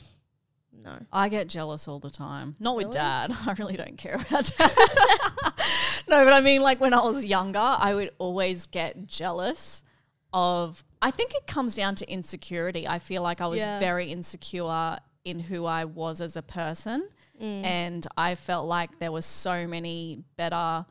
no. 0.85 0.99
I 1.13 1.29
get 1.29 1.49
jealous 1.49 1.87
all 1.89 1.99
the 1.99 2.11
time. 2.11 2.55
Not 2.61 2.77
with 2.77 2.87
Really? 2.87 2.95
dad. 2.95 3.33
I 3.47 3.53
really 3.59 3.77
don't 3.77 3.97
care 3.97 4.15
about 4.15 4.51
dad. 4.57 4.71
no, 6.09 6.25
but 6.25 6.33
I 6.33 6.41
mean, 6.41 6.61
like 6.61 6.81
when 6.81 6.95
I 6.95 7.03
was 7.03 7.25
younger, 7.25 7.59
I 7.59 7.95
would 7.95 8.11
always 8.19 8.67
get 8.67 9.07
jealous 9.07 9.85
of. 10.33 10.85
I 11.01 11.11
think 11.11 11.35
it 11.35 11.47
comes 11.47 11.75
down 11.75 11.95
to 11.97 12.11
insecurity. 12.11 12.87
I 12.87 12.99
feel 12.99 13.23
like 13.23 13.41
I 13.41 13.47
was 13.47 13.61
Yeah. 13.61 13.79
very 13.79 14.11
insecure 14.13 14.99
in 15.25 15.39
who 15.41 15.67
I 15.67 15.85
was 15.85 16.21
as 16.21 16.37
a 16.37 16.43
person, 16.43 17.09
Mm. 17.41 17.65
and 17.65 18.07
I 18.17 18.35
felt 18.35 18.67
like 18.67 18.99
there 18.99 19.11
were 19.13 19.23
so 19.23 19.67
many 19.67 20.23
better 20.37 20.85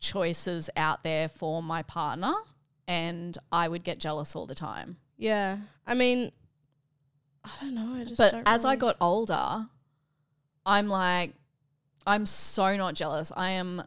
choices 0.00 0.68
out 0.76 1.02
there 1.04 1.28
for 1.28 1.62
my 1.62 1.82
partner, 1.82 2.34
and 2.88 3.36
I 3.50 3.68
would 3.68 3.84
get 3.84 3.98
jealous 4.00 4.34
all 4.36 4.46
the 4.46 4.54
time. 4.54 4.96
Yeah. 5.16 5.58
I 5.86 5.94
mean, 5.94 6.32
I 7.44 7.50
don't 7.60 7.74
know. 7.74 7.94
I 7.94 8.04
just 8.04 8.16
But 8.18 8.42
as 8.46 8.64
I 8.64 8.76
got 8.76 8.96
older, 9.00 9.66
I'm 10.64 10.88
like, 10.88 11.34
I'm 12.06 12.26
so 12.26 12.76
not 12.76 12.94
jealous. 12.94 13.32
I 13.36 13.50
am 13.50 13.82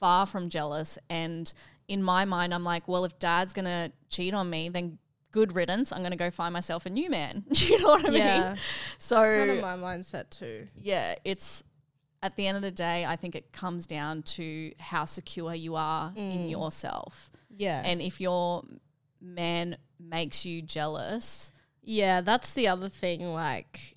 far 0.00 0.26
from 0.26 0.48
jealous. 0.48 0.98
And 1.08 1.52
in 1.86 2.02
my 2.02 2.24
mind, 2.24 2.52
I'm 2.54 2.64
like, 2.64 2.88
well, 2.88 3.04
if 3.04 3.18
dad's 3.18 3.52
going 3.52 3.66
to 3.66 3.92
cheat 4.10 4.34
on 4.34 4.50
me, 4.50 4.68
then 4.68 4.98
good 5.30 5.54
riddance. 5.54 5.92
I'm 5.92 6.00
going 6.00 6.10
to 6.12 6.16
go 6.16 6.30
find 6.30 6.52
myself 6.52 6.86
a 6.86 6.90
new 6.90 7.10
man. 7.10 7.44
you 7.54 7.78
know 7.78 7.88
what 7.88 8.06
I 8.06 8.10
Yeah. 8.10 8.48
mean? 8.48 8.58
So, 8.98 9.22
It's 9.22 9.30
kind 9.30 9.50
of 9.50 9.60
my 9.60 9.76
mindset 9.76 10.30
too. 10.30 10.68
yeah, 10.76 11.14
it's 11.24 11.64
at 12.22 12.34
the 12.36 12.46
end 12.46 12.56
of 12.56 12.62
the 12.62 12.70
day, 12.70 13.04
I 13.04 13.16
think 13.16 13.36
it 13.36 13.52
comes 13.52 13.86
down 13.86 14.22
to 14.22 14.72
how 14.80 15.04
secure 15.04 15.54
you 15.54 15.76
are 15.76 16.12
in 16.16 16.38
mm. 16.38 16.50
yourself. 16.50 17.30
Yeah. 17.56 17.82
And 17.84 18.02
if 18.02 18.20
your 18.20 18.64
man 19.20 19.76
makes 20.00 20.44
you 20.44 20.60
jealous, 20.62 21.52
Yeah, 21.90 22.20
that's 22.20 22.52
the 22.52 22.68
other 22.68 22.90
thing. 22.90 23.32
Like, 23.32 23.96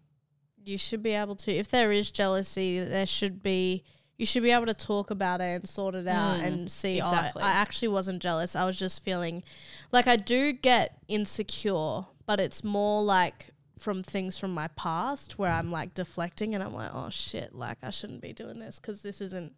you 0.63 0.77
should 0.77 1.03
be 1.03 1.11
able 1.11 1.35
to, 1.37 1.51
if 1.51 1.67
there 1.67 1.91
is 1.91 2.09
jealousy, 2.09 2.79
there 2.79 3.05
should 3.05 3.43
be, 3.43 3.83
you 4.17 4.25
should 4.25 4.43
be 4.43 4.51
able 4.51 4.67
to 4.67 4.73
talk 4.73 5.11
about 5.11 5.41
it 5.41 5.55
and 5.55 5.67
sort 5.67 5.95
it 5.95 6.07
out 6.07 6.39
Mm, 6.39 6.45
and 6.45 6.71
see, 6.71 6.99
exactly. 6.99 7.41
oh, 7.41 7.45
I 7.45 7.51
actually 7.51 7.89
wasn't 7.89 8.21
jealous. 8.21 8.55
I 8.55 8.63
was 8.65 8.77
just 8.79 9.03
feeling 9.03 9.43
like 9.91 10.07
I 10.07 10.15
do 10.15 10.53
get 10.53 10.99
insecure, 11.09 12.03
but 12.25 12.39
it's 12.39 12.63
more 12.63 13.03
like 13.03 13.47
from 13.77 14.03
things 14.03 14.37
from 14.37 14.53
my 14.53 14.67
past 14.69 15.37
where 15.37 15.51
I'm 15.51 15.69
like 15.71 15.93
deflecting 15.93 16.53
and 16.55 16.63
I'm 16.63 16.73
like, 16.73 16.91
oh 16.93 17.09
shit, 17.09 17.53
like 17.55 17.79
I 17.83 17.89
shouldn't 17.89 18.21
be 18.21 18.31
doing 18.31 18.59
this 18.59 18.79
because 18.79 19.01
this 19.01 19.19
isn't 19.19 19.53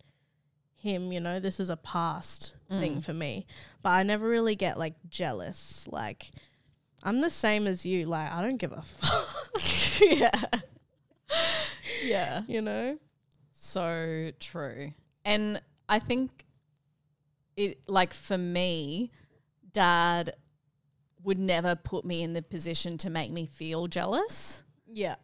him, 0.75 1.11
you 1.11 1.19
know, 1.19 1.39
this 1.39 1.59
is 1.59 1.69
a 1.69 1.77
past 1.77 2.55
thing 2.69 2.95
Mm. 2.97 3.03
for 3.05 3.13
me. 3.13 3.45
But 3.83 3.89
I 3.89 4.03
never 4.03 4.27
really 4.27 4.55
get 4.55 4.79
like 4.79 4.95
jealous. 5.09 5.87
Like, 5.91 6.31
I'm 7.03 7.21
the 7.21 7.29
same 7.29 7.67
as 7.67 7.85
you. 7.85 8.05
Like, 8.05 8.31
I 8.31 8.41
don't 8.41 8.57
give 8.57 8.71
a 8.71 8.81
fuck. 8.81 9.61
yeah. 10.01 10.31
Yeah. 12.03 12.43
you 12.47 12.61
know? 12.61 12.97
So 13.51 14.31
true. 14.39 14.93
And 15.25 15.61
I 15.87 15.99
think 15.99 16.45
it 17.55 17.79
like 17.87 18.13
for 18.13 18.37
me, 18.37 19.11
dad 19.71 20.35
would 21.23 21.39
never 21.39 21.75
put 21.75 22.03
me 22.03 22.21
in 22.21 22.33
the 22.33 22.41
position 22.41 22.97
to 22.99 23.09
make 23.09 23.31
me 23.31 23.45
feel 23.45 23.87
jealous. 23.87 24.63
Yeah. 24.85 25.15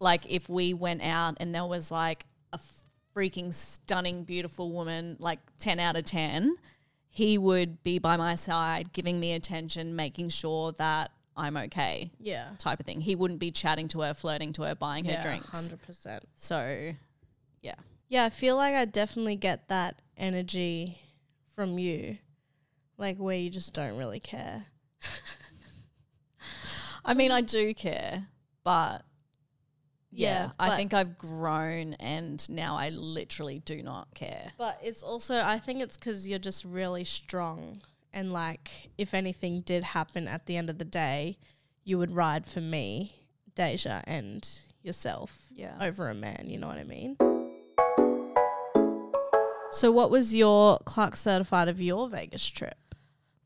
Like 0.00 0.30
if 0.30 0.48
we 0.48 0.74
went 0.74 1.02
out 1.02 1.38
and 1.40 1.54
there 1.54 1.64
was 1.64 1.90
like 1.90 2.26
a 2.52 2.60
freaking 3.16 3.52
stunning 3.52 4.24
beautiful 4.24 4.70
woman, 4.70 5.16
like 5.18 5.40
10 5.58 5.80
out 5.80 5.96
of 5.96 6.04
10, 6.04 6.56
he 7.08 7.38
would 7.38 7.82
be 7.82 7.98
by 7.98 8.16
my 8.16 8.34
side 8.34 8.92
giving 8.92 9.18
me 9.18 9.32
attention, 9.32 9.96
making 9.96 10.28
sure 10.28 10.72
that 10.72 11.10
I'm 11.38 11.56
okay. 11.56 12.10
Yeah. 12.18 12.48
Type 12.58 12.80
of 12.80 12.86
thing. 12.86 13.00
He 13.00 13.14
wouldn't 13.14 13.38
be 13.38 13.50
chatting 13.50 13.88
to 13.88 14.00
her, 14.00 14.12
flirting 14.12 14.52
to 14.54 14.62
her, 14.62 14.74
buying 14.74 15.04
her 15.04 15.20
drinks. 15.22 15.70
100%. 15.70 16.20
So, 16.34 16.92
yeah. 17.62 17.74
Yeah, 18.08 18.24
I 18.24 18.30
feel 18.30 18.56
like 18.56 18.74
I 18.74 18.84
definitely 18.84 19.36
get 19.36 19.68
that 19.68 20.02
energy 20.16 20.98
from 21.54 21.78
you. 21.78 22.18
Like, 22.96 23.18
where 23.18 23.36
you 23.36 23.48
just 23.50 23.72
don't 23.72 23.96
really 23.96 24.20
care. 24.20 24.66
I 27.04 27.14
mean, 27.14 27.30
I 27.30 27.40
do 27.40 27.72
care, 27.72 28.26
but 28.64 29.04
yeah, 30.10 30.46
Yeah, 30.46 30.50
I 30.58 30.76
think 30.76 30.92
I've 30.92 31.16
grown 31.16 31.94
and 31.94 32.46
now 32.50 32.76
I 32.76 32.88
literally 32.90 33.60
do 33.60 33.82
not 33.82 34.12
care. 34.14 34.52
But 34.58 34.78
it's 34.82 35.02
also, 35.02 35.40
I 35.42 35.58
think 35.58 35.80
it's 35.80 35.96
because 35.96 36.28
you're 36.28 36.38
just 36.38 36.64
really 36.64 37.04
strong 37.04 37.82
and 38.12 38.32
like 38.32 38.90
if 38.98 39.14
anything 39.14 39.60
did 39.62 39.84
happen 39.84 40.26
at 40.28 40.46
the 40.46 40.56
end 40.56 40.70
of 40.70 40.78
the 40.78 40.84
day, 40.84 41.38
you 41.84 41.98
would 41.98 42.10
ride 42.10 42.46
for 42.46 42.60
me, 42.60 43.14
Deja, 43.54 44.02
and 44.06 44.48
yourself 44.82 45.46
Yeah. 45.50 45.76
over 45.80 46.08
a 46.08 46.14
man. 46.14 46.46
You 46.48 46.58
know 46.58 46.68
what 46.68 46.78
I 46.78 46.84
mean? 46.84 47.16
So, 49.70 49.92
what 49.92 50.10
was 50.10 50.34
your 50.34 50.78
Clark 50.86 51.14
certified 51.14 51.68
of 51.68 51.80
your 51.80 52.08
Vegas 52.08 52.46
trip? 52.48 52.94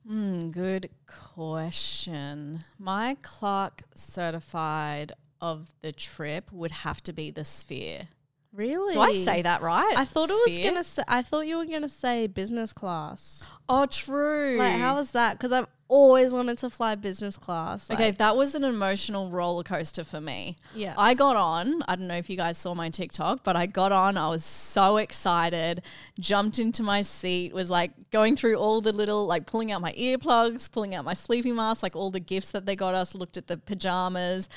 Hmm, 0.06 0.50
good 0.50 0.88
question. 1.06 2.60
My 2.78 3.16
Clark 3.22 3.82
certified 3.94 5.12
of 5.40 5.72
the 5.82 5.90
trip 5.92 6.52
would 6.52 6.70
have 6.70 7.02
to 7.04 7.12
be 7.12 7.30
the 7.30 7.44
Sphere. 7.44 8.08
Really? 8.54 8.92
Do 8.92 9.00
I 9.00 9.12
say 9.12 9.42
that 9.42 9.62
right? 9.62 9.94
I 9.96 10.04
thought 10.04 10.28
it 10.28 10.40
was 10.44 10.54
Sphere? 10.54 10.70
gonna. 10.70 10.84
Say, 10.84 11.02
I 11.08 11.22
thought 11.22 11.46
you 11.46 11.56
were 11.56 11.64
gonna 11.64 11.88
say 11.88 12.26
business 12.26 12.72
class. 12.72 13.48
Oh, 13.68 13.86
true. 13.86 14.56
Like, 14.58 14.78
how 14.78 14.96
was 14.96 15.12
that? 15.12 15.38
Because 15.38 15.52
I've 15.52 15.68
always 15.88 16.32
wanted 16.32 16.56
to 16.56 16.70
fly 16.70 16.94
business 16.94 17.36
class. 17.36 17.90
Okay, 17.90 18.10
that 18.12 18.34
was 18.34 18.54
an 18.54 18.64
emotional 18.64 19.30
roller 19.30 19.62
coaster 19.62 20.04
for 20.04 20.20
me. 20.22 20.56
Yeah. 20.74 20.94
I 20.96 21.12
got 21.12 21.36
on. 21.36 21.82
I 21.86 21.96
don't 21.96 22.08
know 22.08 22.16
if 22.16 22.30
you 22.30 22.36
guys 22.36 22.56
saw 22.56 22.74
my 22.74 22.88
TikTok, 22.88 23.44
but 23.44 23.56
I 23.56 23.66
got 23.66 23.92
on. 23.92 24.16
I 24.16 24.28
was 24.28 24.44
so 24.44 24.96
excited, 24.96 25.82
jumped 26.18 26.58
into 26.58 26.82
my 26.82 27.02
seat, 27.02 27.52
was 27.52 27.68
like 27.68 28.10
going 28.10 28.36
through 28.36 28.56
all 28.56 28.80
the 28.80 28.92
little, 28.92 29.26
like 29.26 29.46
pulling 29.46 29.70
out 29.70 29.82
my 29.82 29.92
earplugs, 29.92 30.70
pulling 30.70 30.94
out 30.94 31.04
my 31.04 31.14
sleeping 31.14 31.54
mask, 31.56 31.82
like 31.82 31.94
all 31.94 32.10
the 32.10 32.20
gifts 32.20 32.52
that 32.52 32.64
they 32.64 32.74
got 32.74 32.94
us, 32.94 33.14
looked 33.14 33.36
at 33.36 33.46
the 33.46 33.58
pajamas. 33.58 34.48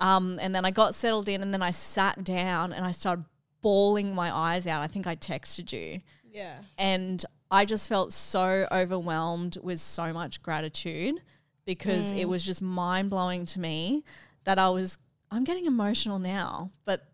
Um, 0.00 0.38
and 0.42 0.54
then 0.54 0.64
I 0.64 0.72
got 0.72 0.94
settled 0.94 1.28
in 1.28 1.42
and 1.42 1.54
then 1.54 1.62
I 1.62 1.70
sat 1.70 2.24
down 2.24 2.72
and 2.72 2.84
I 2.84 2.90
started 2.90 3.24
bawling 3.62 4.14
my 4.14 4.34
eyes 4.34 4.66
out. 4.66 4.82
I 4.82 4.86
think 4.86 5.06
I 5.06 5.16
texted 5.16 5.72
you 5.72 6.00
yeah. 6.32 6.58
and 6.78 7.24
I 7.50 7.64
just 7.64 7.88
felt 7.88 8.12
so 8.12 8.66
overwhelmed 8.72 9.58
with 9.62 9.78
so 9.78 10.12
much 10.12 10.42
gratitude 10.42 11.16
because 11.64 12.10
it 12.12 12.26
mm. 12.26 12.28
was 12.28 12.44
just 12.44 12.62
mind 12.62 13.10
blowing 13.10 13.46
to 13.46 13.60
me 13.60 14.02
that 14.44 14.58
I 14.58 14.70
was 14.70 14.98
I'm 15.30 15.44
getting 15.44 15.66
emotional 15.66 16.18
now, 16.18 16.70
but 16.84 17.06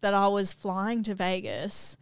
that 0.00 0.14
I 0.14 0.28
was 0.28 0.52
flying 0.52 1.02
to 1.04 1.14
Vegas 1.14 1.96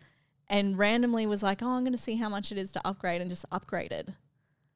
and 0.48 0.76
randomly 0.76 1.26
was 1.26 1.42
like, 1.42 1.62
"Oh, 1.62 1.68
I'm 1.68 1.82
going 1.82 1.92
to 1.92 1.98
see 1.98 2.16
how 2.16 2.28
much 2.28 2.52
it 2.52 2.58
is 2.58 2.72
to 2.72 2.86
upgrade," 2.86 3.20
and 3.20 3.30
just 3.30 3.48
upgraded. 3.50 4.14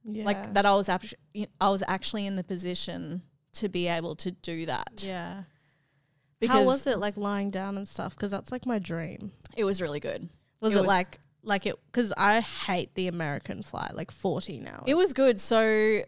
Yeah. 0.05 0.25
Like 0.25 0.55
that, 0.55 0.65
I 0.65 0.75
was 0.75 0.89
act- 0.89 1.15
I 1.61 1.69
was 1.69 1.83
actually 1.87 2.25
in 2.27 2.37
the 2.37 2.45
position 2.45 3.23
to 3.55 3.69
be 3.69 3.89
able 3.89 4.15
to 4.17 4.31
do 4.31 4.67
that. 4.67 5.05
Yeah. 5.07 5.43
Because 6.41 6.55
How 6.57 6.65
was 6.65 6.87
it 6.87 6.99
like 6.99 7.17
lying 7.17 7.51
down 7.51 7.77
and 7.77 7.89
stuff? 7.89 8.15
Because 8.15 8.31
that's 8.31 8.53
like 8.53 8.67
my 8.67 8.79
dream. 8.79 9.33
It 9.57 9.65
was 9.65 9.81
really 9.81 10.01
good. 10.01 10.29
Was 10.61 10.75
It 10.75 10.79
it, 10.79 10.81
was- 10.83 10.89
like 10.89 11.19
like 11.43 11.67
it? 11.67 11.77
Because 11.87 12.13
I 12.17 12.41
hate 12.41 12.95
the 12.95 13.09
American 13.09 13.63
flight, 13.63 13.95
like 13.95 14.11
fourteen 14.11 14.67
hours. 14.67 14.85
It 14.87 14.97
was 14.97 15.13
good. 15.13 15.41
So 15.41 16.01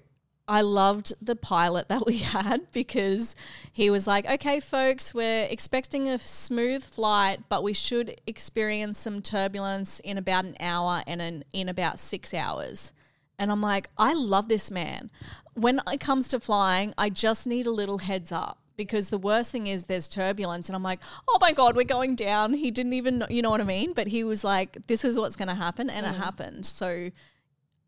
I 0.48 0.62
loved 0.62 1.12
the 1.20 1.36
pilot 1.36 1.88
that 1.88 2.06
we 2.06 2.18
had 2.18 2.72
because 2.72 3.36
he 3.72 3.90
was 3.90 4.06
like, 4.06 4.28
okay, 4.28 4.60
folks, 4.60 5.14
we're 5.14 5.44
expecting 5.44 6.08
a 6.08 6.18
smooth 6.18 6.82
flight, 6.82 7.40
but 7.48 7.62
we 7.62 7.72
should 7.72 8.20
experience 8.26 8.98
some 8.98 9.20
turbulence 9.22 10.00
in 10.00 10.16
about 10.18 10.44
an 10.46 10.56
hour 10.58 11.02
and 11.06 11.20
in, 11.20 11.44
in 11.52 11.68
about 11.68 11.98
six 11.98 12.32
hours. 12.32 12.92
And 13.38 13.52
I'm 13.52 13.60
like, 13.60 13.88
I 13.96 14.14
love 14.14 14.48
this 14.48 14.70
man. 14.70 15.10
When 15.54 15.80
it 15.86 16.00
comes 16.00 16.26
to 16.28 16.40
flying, 16.40 16.94
I 16.98 17.10
just 17.10 17.46
need 17.46 17.66
a 17.66 17.70
little 17.70 17.98
heads 17.98 18.32
up 18.32 18.58
because 18.78 19.10
the 19.10 19.18
worst 19.18 19.52
thing 19.52 19.66
is 19.66 19.84
there's 19.84 20.08
turbulence. 20.08 20.70
And 20.70 20.76
I'm 20.76 20.82
like, 20.82 21.00
oh 21.28 21.36
my 21.42 21.52
God, 21.52 21.76
we're 21.76 21.84
going 21.84 22.14
down. 22.14 22.54
He 22.54 22.70
didn't 22.70 22.94
even 22.94 23.18
know, 23.18 23.26
you 23.28 23.42
know 23.42 23.50
what 23.50 23.60
I 23.60 23.64
mean? 23.64 23.92
But 23.92 24.06
he 24.06 24.24
was 24.24 24.42
like, 24.44 24.78
this 24.86 25.04
is 25.04 25.18
what's 25.18 25.36
going 25.36 25.48
to 25.48 25.54
happen. 25.54 25.90
And 25.90 26.06
it 26.06 26.14
mm. 26.14 26.16
happened. 26.16 26.64
So 26.64 27.10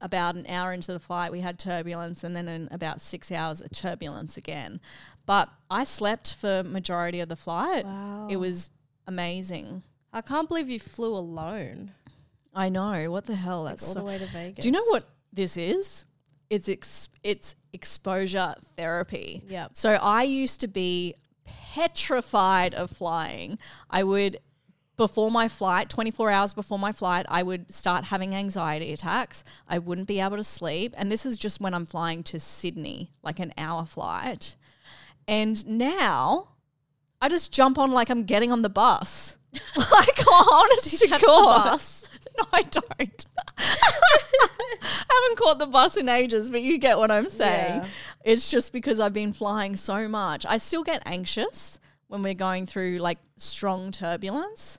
about 0.00 0.35
an 0.35 0.46
hour 0.48 0.72
into 0.72 0.92
the 0.92 0.98
flight, 0.98 1.31
we 1.31 1.40
had 1.40 1.59
turbulence, 1.59 2.24
and 2.24 2.35
then 2.35 2.48
in 2.48 2.68
about 2.70 3.00
six 3.00 3.31
hours, 3.31 3.61
a 3.61 3.68
turbulence 3.68 4.37
again. 4.37 4.81
But 5.26 5.48
I 5.70 5.85
slept 5.85 6.35
for 6.35 6.62
majority 6.64 7.20
of 7.20 7.29
the 7.29 7.37
flight. 7.37 7.85
Wow. 7.85 8.26
It 8.29 8.37
was 8.37 8.70
amazing. 9.07 9.83
I 10.12 10.22
can't 10.22 10.48
believe 10.48 10.68
you 10.68 10.81
flew 10.81 11.14
alone. 11.14 11.92
I 12.53 12.68
know 12.68 13.11
what 13.12 13.26
the 13.26 13.37
hell. 13.37 13.62
Like 13.62 13.74
That's 13.76 13.88
all 13.88 13.94
so- 13.94 14.00
the 14.00 14.07
way 14.07 14.18
to 14.18 14.26
Vegas. 14.26 14.62
Do 14.62 14.68
you 14.68 14.72
know 14.72 14.85
what 14.88 15.05
this 15.33 15.57
is? 15.57 16.05
It's 16.48 16.68
ex- 16.68 17.09
it's 17.22 17.55
exposure 17.72 18.54
therapy. 18.76 19.42
Yeah. 19.48 19.68
So 19.72 19.92
I 19.92 20.22
used 20.24 20.61
to 20.61 20.68
be 20.68 21.14
petrified 21.44 22.74
of 22.74 22.90
flying. 22.90 23.59
I 23.88 24.02
would 24.04 24.38
before 24.96 25.30
my 25.30 25.48
flight, 25.48 25.88
24 25.88 26.30
hours 26.30 26.52
before 26.52 26.78
my 26.78 26.92
flight, 26.92 27.24
I 27.26 27.42
would 27.42 27.72
start 27.72 28.04
having 28.04 28.35
anxiety 28.35 28.92
attacks. 28.92 29.44
I 29.66 29.78
wouldn't 29.78 30.06
be 30.06 30.20
able 30.20 30.37
to 30.37 30.44
sleep, 30.44 30.92
and 30.94 31.11
this 31.11 31.24
is 31.24 31.38
just 31.38 31.59
when 31.59 31.72
I'm 31.72 31.87
flying 31.87 32.22
to 32.24 32.38
Sydney, 32.38 33.11
like 33.22 33.38
an 33.38 33.54
hour 33.56 33.87
flight. 33.87 34.56
And 35.26 35.66
now 35.66 36.48
I 37.22 37.30
just 37.30 37.50
jump 37.50 37.78
on 37.78 37.92
like 37.92 38.11
I'm 38.11 38.24
getting 38.24 38.52
on 38.52 38.61
the 38.61 38.68
bus. 38.68 39.38
like 39.76 40.26
honest 40.52 40.98
to 40.98 41.09
catch 41.09 41.22
the 41.22 41.26
God. 41.26 41.80
No, 42.40 42.46
I 42.53 42.62
don't. 42.62 43.26
I 43.59 45.22
haven't 45.22 45.38
caught 45.38 45.59
the 45.59 45.66
bus 45.66 45.96
in 45.96 46.09
ages, 46.09 46.50
but 46.50 46.62
you 46.62 46.79
get 46.79 46.98
what 46.98 47.11
I'm 47.11 47.29
saying. 47.29 47.83
Yeah. 47.83 47.87
It's 48.24 48.50
just 48.50 48.72
because 48.72 49.00
I've 49.00 49.12
been 49.12 49.33
flying 49.33 49.76
so 49.76 50.09
much. 50.09 50.46
I 50.46 50.59
still 50.59 50.83
get 50.83 51.03
anxious 51.07 51.79
when 52.09 52.22
we're 52.22 52.35
going 52.35 52.66
through 52.66 52.98
like 52.98 53.18
strong 53.37 53.92
turbulence, 53.92 54.79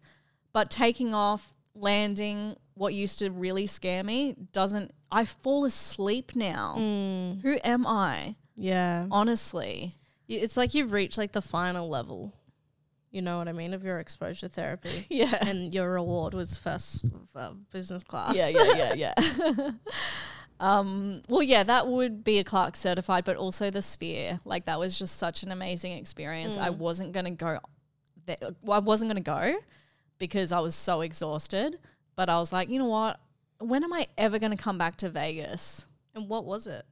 but 0.54 0.70
taking 0.70 1.14
off, 1.14 1.54
landing, 1.76 2.56
what 2.74 2.94
used 2.94 3.20
to 3.20 3.30
really 3.30 3.68
scare 3.68 4.04
me 4.04 4.36
doesn't. 4.52 4.92
I 5.12 5.26
fall 5.26 5.66
asleep 5.66 6.36
now. 6.36 6.76
Mm. 6.78 7.42
Who 7.42 7.60
am 7.64 7.86
I? 7.86 8.36
Yeah. 8.56 9.08
Honestly. 9.12 9.96
It's 10.28 10.56
like 10.56 10.74
you've 10.74 10.94
reached 10.94 11.18
like 11.18 11.34
the 11.34 11.42
final 11.42 11.90
level. 11.90 12.34
You 13.12 13.22
know 13.22 13.38
what 13.38 13.50
I 13.50 13.52
mean 13.52 13.74
of 13.74 13.84
your 13.84 14.00
exposure 14.00 14.48
therapy. 14.48 15.06
Yeah. 15.10 15.38
And 15.46 15.74
your 15.74 15.92
reward 15.92 16.34
was 16.34 16.58
first 16.58 17.06
uh, 17.36 17.52
business 17.72 18.04
class. 18.04 18.36
Yeah, 18.36 18.48
yeah, 18.48 18.94
yeah, 18.94 19.14
yeah. 19.16 19.72
um, 20.60 21.22
well, 21.28 21.44
yeah, 21.44 21.64
that 21.64 21.88
would 21.88 22.24
be 22.24 22.40
a 22.40 22.44
Clark 22.44 22.78
certified, 22.78 23.26
but 23.26 23.36
also 23.36 23.70
the 23.70 23.82
Sphere. 23.82 24.40
Like 24.46 24.66
that 24.66 24.80
was 24.80 24.98
just 24.98 25.20
such 25.20 25.44
an 25.44 25.52
amazing 25.52 25.92
experience. 25.94 26.58
I 26.58 26.70
wasn't 26.70 27.12
gonna 27.12 27.32
go. 27.32 27.60
There, 28.26 28.38
well, 28.62 28.78
I 28.78 28.80
wasn't 28.80 29.10
gonna 29.10 29.22
go 29.22 29.60
because 30.18 30.52
I 30.52 30.60
was 30.60 30.76
so 30.76 31.02
exhausted. 31.02 31.78
But 32.16 32.30
I 32.30 32.38
was 32.38 32.54
like, 32.54 32.70
you 32.70 32.80
know 32.80 32.88
what? 32.88 33.20
When 33.60 33.84
am 33.84 33.94
I 33.94 34.08
ever 34.18 34.40
gonna 34.40 34.58
come 34.58 34.78
back 34.78 34.96
to 34.98 35.10
Vegas? 35.10 35.86
And 36.16 36.30
what 36.30 36.46
was 36.46 36.68
it? 36.68 36.86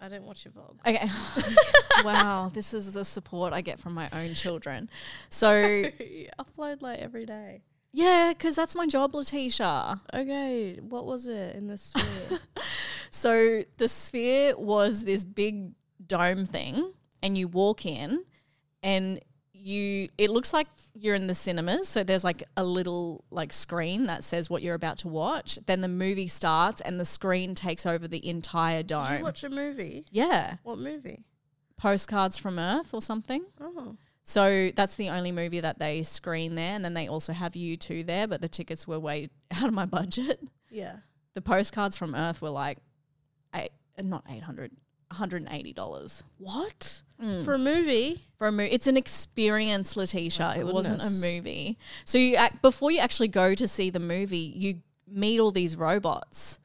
I 0.00 0.08
didn't 0.08 0.24
watch 0.24 0.44
your 0.46 0.52
vlog. 0.52 0.76
Okay. 0.86 1.08
wow, 2.04 2.50
this 2.54 2.72
is 2.72 2.92
the 2.92 3.04
support 3.04 3.52
I 3.52 3.60
get 3.60 3.78
from 3.78 3.92
my 3.92 4.08
own 4.12 4.34
children. 4.34 4.88
So 5.28 5.52
you 5.98 6.28
upload 6.38 6.80
like 6.80 7.00
every 7.00 7.26
day. 7.26 7.62
yeah, 7.92 8.32
because 8.32 8.56
that's 8.56 8.74
my 8.74 8.86
job, 8.86 9.12
Latisha. 9.12 10.00
Okay, 10.14 10.78
what 10.80 11.04
was 11.06 11.26
it 11.26 11.54
in 11.56 11.66
the 11.66 11.76
sphere? 11.78 12.38
So 13.10 13.64
the 13.76 13.88
sphere 13.88 14.56
was 14.56 15.04
this 15.04 15.22
big 15.24 15.72
dome 16.06 16.46
thing, 16.46 16.92
and 17.22 17.36
you 17.36 17.48
walk 17.48 17.84
in, 17.84 18.24
and 18.82 19.20
you 19.60 20.08
it 20.18 20.30
looks 20.30 20.52
like 20.52 20.66
you're 20.94 21.14
in 21.14 21.26
the 21.26 21.34
cinemas. 21.34 21.88
So 21.88 22.02
there's 22.02 22.24
like 22.24 22.42
a 22.56 22.64
little 22.64 23.24
like 23.30 23.52
screen 23.52 24.06
that 24.06 24.24
says 24.24 24.48
what 24.50 24.62
you're 24.62 24.74
about 24.74 24.98
to 24.98 25.08
watch. 25.08 25.58
Then 25.66 25.80
the 25.80 25.88
movie 25.88 26.28
starts, 26.28 26.80
and 26.80 26.98
the 26.98 27.04
screen 27.04 27.54
takes 27.54 27.86
over 27.86 28.08
the 28.08 28.26
entire 28.28 28.82
Did 28.82 29.18
you 29.18 29.24
watch 29.24 29.44
a 29.44 29.48
movie? 29.50 30.04
yeah, 30.10 30.56
What 30.62 30.78
movie? 30.78 31.24
postcards 31.76 32.38
from 32.38 32.58
Earth 32.58 32.92
or 32.92 33.00
something. 33.02 33.44
Oh. 33.60 33.96
So 34.22 34.70
that's 34.76 34.94
the 34.96 35.08
only 35.08 35.32
movie 35.32 35.60
that 35.60 35.78
they 35.78 36.02
screen 36.02 36.54
there, 36.54 36.74
and 36.74 36.84
then 36.84 36.94
they 36.94 37.08
also 37.08 37.32
have 37.32 37.52
U2 37.52 38.06
there. 38.06 38.26
But 38.28 38.40
the 38.40 38.48
tickets 38.48 38.86
were 38.86 39.00
way 39.00 39.30
out 39.50 39.64
of 39.66 39.72
my 39.74 39.86
budget. 39.86 40.40
Yeah. 40.70 40.96
The 41.34 41.40
postcards 41.40 41.96
from 41.96 42.14
Earth 42.14 42.40
were 42.42 42.50
like 42.50 42.78
eight, 43.54 43.70
not 44.00 44.24
eight 44.30 44.42
hundred, 45.10 45.42
one 45.42 45.46
hundred 45.46 45.52
and 45.52 45.60
eighty 45.60 45.72
dollars 45.72 46.22
What? 46.38 47.02
Mm. 47.22 47.44
For 47.44 47.52
a 47.52 47.58
movie? 47.58 48.22
for 48.38 48.46
a 48.46 48.52
movie. 48.52 48.70
It's 48.70 48.86
an 48.86 48.96
experience, 48.96 49.94
Latisha. 49.94 50.56
It 50.56 50.64
wasn't 50.66 51.02
a 51.02 51.10
movie. 51.10 51.78
So 52.06 52.16
you 52.16 52.36
act, 52.36 52.62
before 52.62 52.90
you 52.90 52.98
actually 53.00 53.28
go 53.28 53.54
to 53.54 53.68
see 53.68 53.90
the 53.90 53.98
movie, 53.98 54.38
you 54.56 54.80
meet 55.06 55.38
all 55.38 55.50
these 55.50 55.76
robots. 55.76 56.58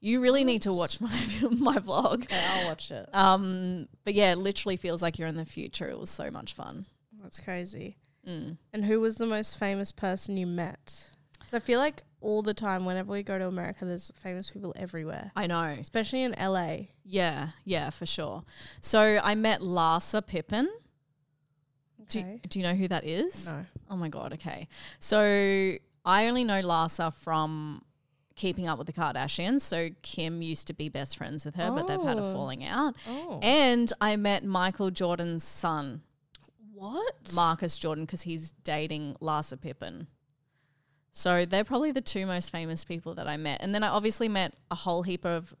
You 0.00 0.20
really 0.20 0.42
need 0.42 0.62
to 0.62 0.72
watch 0.72 1.00
my 1.00 1.08
my 1.50 1.76
vlog. 1.76 2.24
Okay, 2.24 2.44
I'll 2.50 2.66
watch 2.68 2.90
it. 2.90 3.08
Um, 3.14 3.86
but 4.04 4.14
yeah, 4.14 4.32
it 4.32 4.38
literally 4.38 4.76
feels 4.76 5.02
like 5.02 5.18
you're 5.18 5.28
in 5.28 5.36
the 5.36 5.44
future. 5.44 5.88
It 5.88 5.98
was 5.98 6.10
so 6.10 6.30
much 6.30 6.54
fun. 6.54 6.86
That's 7.22 7.38
crazy. 7.38 7.96
Mm. 8.28 8.56
And 8.72 8.84
who 8.84 8.98
was 9.00 9.16
the 9.16 9.26
most 9.26 9.58
famous 9.58 9.92
person 9.92 10.36
you 10.36 10.46
met? 10.48 11.10
Because 11.46 11.62
I 11.62 11.64
feel 11.64 11.78
like 11.78 12.02
all 12.20 12.42
the 12.42 12.54
time, 12.54 12.84
whenever 12.84 13.12
we 13.12 13.22
go 13.22 13.38
to 13.38 13.46
America, 13.46 13.84
there's 13.84 14.10
famous 14.16 14.50
people 14.50 14.72
everywhere, 14.76 15.30
I 15.36 15.46
know. 15.46 15.76
especially 15.78 16.22
in 16.22 16.32
LA. 16.32 16.88
Yeah, 17.04 17.50
yeah, 17.64 17.90
for 17.90 18.04
sure. 18.04 18.42
So 18.80 19.20
I 19.22 19.36
met 19.36 19.60
Larsa 19.60 20.26
Pippen. 20.26 20.68
Do, 22.08 22.18
Okay. 22.20 22.40
do 22.48 22.58
you 22.58 22.64
know 22.66 22.74
who 22.74 22.88
that 22.88 23.04
is? 23.04 23.46
No. 23.46 23.64
Oh 23.90 23.96
my 23.96 24.08
god. 24.08 24.32
Okay. 24.34 24.66
So 24.98 25.76
I 26.04 26.26
only 26.26 26.42
know 26.44 26.60
Larsa 26.62 27.12
from 27.14 27.82
Keeping 28.34 28.66
Up 28.68 28.78
with 28.78 28.86
the 28.88 28.92
Kardashians. 28.92 29.60
So 29.62 29.90
Kim 30.02 30.42
used 30.42 30.66
to 30.66 30.72
be 30.74 30.88
best 30.88 31.16
friends 31.16 31.44
with 31.44 31.54
her, 31.56 31.70
but 31.70 31.86
they've 31.86 32.02
had 32.02 32.18
a 32.18 32.22
Oh. 32.22 32.32
falling 32.32 32.64
out. 32.64 32.94
Oh. 33.08 33.38
And 33.42 33.92
I 34.00 34.16
met 34.16 34.44
Michael 34.44 34.90
Jordan's 34.90 35.44
son, 35.44 36.02
What? 36.72 37.32
Marcus 37.34 37.78
Jordan, 37.78 38.04
because 38.04 38.22
he's 38.22 38.52
dating 38.62 39.14
Larsa 39.22 39.60
Pippen. 39.60 40.08
So 41.16 41.46
they're 41.46 41.64
probably 41.64 41.92
the 41.92 42.02
two 42.02 42.26
most 42.26 42.50
famous 42.50 42.84
people 42.84 43.14
that 43.14 43.26
I 43.26 43.38
met. 43.38 43.62
And 43.62 43.74
then 43.74 43.82
I 43.82 43.88
obviously 43.88 44.28
met 44.28 44.52
a 44.70 44.74
whole 44.74 45.02
heap 45.02 45.24
of 45.24 45.54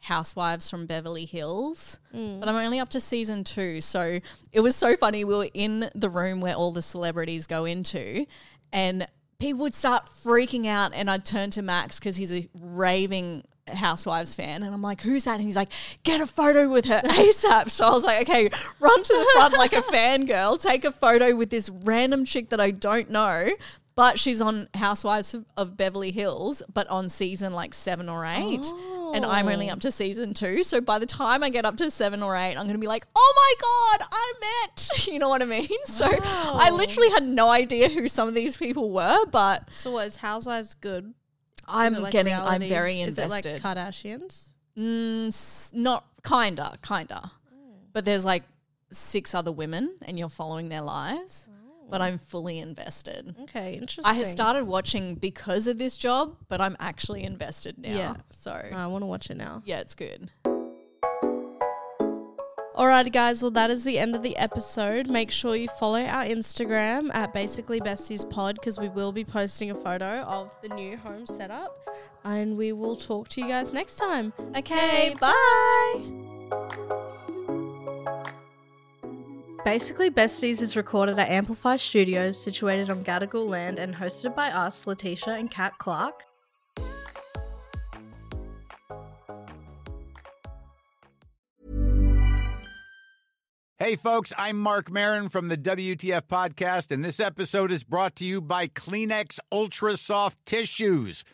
housewives 0.00 0.70
from 0.70 0.86
Beverly 0.86 1.26
Hills, 1.26 1.98
mm. 2.14 2.40
but 2.40 2.48
I'm 2.48 2.56
only 2.56 2.80
up 2.80 2.88
to 2.88 3.00
season 3.00 3.44
two. 3.44 3.82
So 3.82 4.20
it 4.50 4.60
was 4.60 4.74
so 4.74 4.96
funny. 4.96 5.22
We 5.24 5.34
were 5.34 5.50
in 5.52 5.90
the 5.94 6.08
room 6.08 6.40
where 6.40 6.54
all 6.54 6.72
the 6.72 6.80
celebrities 6.80 7.46
go 7.46 7.66
into, 7.66 8.24
and 8.72 9.06
people 9.38 9.60
would 9.60 9.74
start 9.74 10.06
freaking 10.06 10.66
out. 10.66 10.94
And 10.94 11.10
I'd 11.10 11.26
turn 11.26 11.50
to 11.50 11.60
Max 11.60 11.98
because 11.98 12.16
he's 12.16 12.32
a 12.32 12.48
raving 12.58 13.44
Housewives 13.66 14.34
fan, 14.34 14.62
and 14.62 14.74
I'm 14.74 14.82
like, 14.82 15.02
"Who's 15.02 15.24
that?" 15.24 15.34
And 15.34 15.42
he's 15.42 15.56
like, 15.56 15.72
"Get 16.02 16.22
a 16.22 16.26
photo 16.26 16.66
with 16.66 16.86
her 16.86 17.00
ASAP." 17.04 17.70
So 17.70 17.86
I 17.86 17.90
was 17.90 18.04
like, 18.04 18.28
"Okay, 18.28 18.48
run 18.80 19.02
to 19.02 19.12
the 19.12 19.30
front 19.34 19.54
like 19.58 19.74
a 19.74 19.82
fangirl, 19.82 20.58
take 20.58 20.86
a 20.86 20.92
photo 20.92 21.36
with 21.36 21.50
this 21.50 21.68
random 21.68 22.24
chick 22.24 22.48
that 22.48 22.60
I 22.60 22.70
don't 22.70 23.10
know." 23.10 23.50
But 23.96 24.18
she's 24.18 24.40
on 24.40 24.68
Housewives 24.74 25.36
of, 25.56 25.76
Beverly 25.76 26.10
Hills, 26.10 26.62
but 26.72 26.88
on 26.88 27.08
season 27.08 27.52
like 27.52 27.74
seven 27.74 28.08
or 28.08 28.24
eight. 28.26 28.66
And 29.14 29.24
I'm 29.24 29.46
only 29.48 29.70
up 29.70 29.78
to 29.80 29.92
season 29.92 30.34
two. 30.34 30.64
So 30.64 30.80
by 30.80 30.98
the 30.98 31.06
time 31.06 31.44
I 31.44 31.48
get 31.48 31.64
up 31.64 31.76
to 31.76 31.88
seven 31.92 32.20
or 32.20 32.36
eight, 32.36 32.56
I'm 32.56 32.64
going 32.64 32.72
to 32.74 32.78
be 32.78 32.88
like, 32.88 33.06
oh 33.14 33.32
my 33.36 33.98
God, 34.00 34.08
I 34.12 34.32
met. 34.40 34.88
You 35.06 35.20
know 35.20 35.28
what 35.28 35.42
I 35.42 35.44
mean? 35.44 35.68
So 35.84 36.06
I 36.24 36.70
literally 36.70 37.10
had 37.10 37.22
no 37.22 37.48
idea 37.50 37.88
who 37.88 38.08
some 38.08 38.26
of 38.26 38.34
these 38.34 38.56
people 38.56 38.90
were, 38.90 39.26
but 39.26 39.68
So 39.72 39.92
what 39.92 40.06
is 40.08 40.16
Housewives 40.16 40.74
good? 40.74 41.14
I'm 41.68 41.94
like 41.94 42.10
getting, 42.12 42.32
I'm 42.34 42.40
reality? 42.42 42.68
very 42.68 43.00
Is 43.00 43.16
it 43.16 43.28
like 43.30 43.46
invested. 43.46 43.62
Kardashians? 43.62 44.48
Mm, 44.76 45.72
not 45.72 46.04
kinda, 46.26 46.78
kinda. 46.86 47.30
But 47.92 48.04
there's 48.04 48.24
like 48.24 48.42
six 48.90 49.34
other 49.34 49.52
women 49.52 49.94
and 50.02 50.18
you're 50.18 50.28
following 50.28 50.68
their 50.68 50.82
lives. 50.82 51.46
But 51.90 52.00
I'm 52.02 52.18
fully 52.18 52.58
invested. 52.58 53.36
Okay, 53.42 53.74
interesting. 53.74 54.04
I 54.04 54.22
started 54.24 54.64
watching 54.64 55.14
because 55.14 55.66
of 55.66 55.78
this 55.78 55.96
job, 55.96 56.36
but 56.48 56.60
I'm 56.60 56.76
actually 56.80 57.22
invested 57.24 57.78
now. 57.78 57.96
Yeah. 57.96 58.14
So 58.30 58.50
I 58.52 58.86
want 58.86 59.02
to 59.02 59.06
watch 59.06 59.30
it 59.30 59.36
now. 59.36 59.62
yeah, 59.64 59.80
it's 59.80 59.94
good. 59.94 60.30
Alrighty, 62.74 63.12
guys. 63.12 63.40
Well, 63.40 63.52
that 63.52 63.70
is 63.70 63.84
the 63.84 64.00
end 64.00 64.16
of 64.16 64.24
the 64.24 64.36
episode. 64.36 65.06
Make 65.08 65.30
sure 65.30 65.54
you 65.54 65.68
follow 65.68 66.02
our 66.02 66.24
Instagram 66.24 67.14
at 67.14 67.32
basically 67.32 67.78
besties 67.80 68.28
pod 68.28 68.56
because 68.56 68.78
we 68.80 68.88
will 68.88 69.12
be 69.12 69.24
posting 69.24 69.70
a 69.70 69.74
photo 69.76 70.22
of 70.22 70.50
the 70.60 70.68
new 70.70 70.96
home 70.96 71.24
setup, 71.24 71.70
and 72.24 72.56
we 72.56 72.72
will 72.72 72.96
talk 72.96 73.28
to 73.28 73.40
you 73.40 73.46
guys 73.46 73.72
next 73.72 73.94
time. 73.96 74.32
Okay, 74.56 75.14
bye. 75.20 76.33
Basically 79.64 80.10
Besties 80.10 80.60
is 80.60 80.76
recorded 80.76 81.18
at 81.18 81.30
Amplify 81.30 81.76
Studios, 81.76 82.38
situated 82.38 82.90
on 82.90 83.02
Gadigal 83.02 83.48
land, 83.48 83.78
and 83.78 83.94
hosted 83.94 84.36
by 84.36 84.50
us, 84.50 84.84
Latisha 84.84 85.38
and 85.38 85.50
Kat 85.50 85.78
Clark. 85.78 86.26
Hey, 93.78 93.96
folks, 93.96 94.34
I'm 94.36 94.58
Marc 94.58 94.90
Maron 94.90 95.30
from 95.30 95.48
the 95.48 95.56
WTF 95.56 96.22
Podcast, 96.22 96.90
and 96.90 97.02
this 97.02 97.18
episode 97.18 97.72
is 97.72 97.84
brought 97.84 98.16
to 98.16 98.24
you 98.24 98.42
by 98.42 98.68
Kleenex 98.68 99.38
Ultra 99.50 99.96
Soft 99.96 100.44
Tissues, 100.44 101.24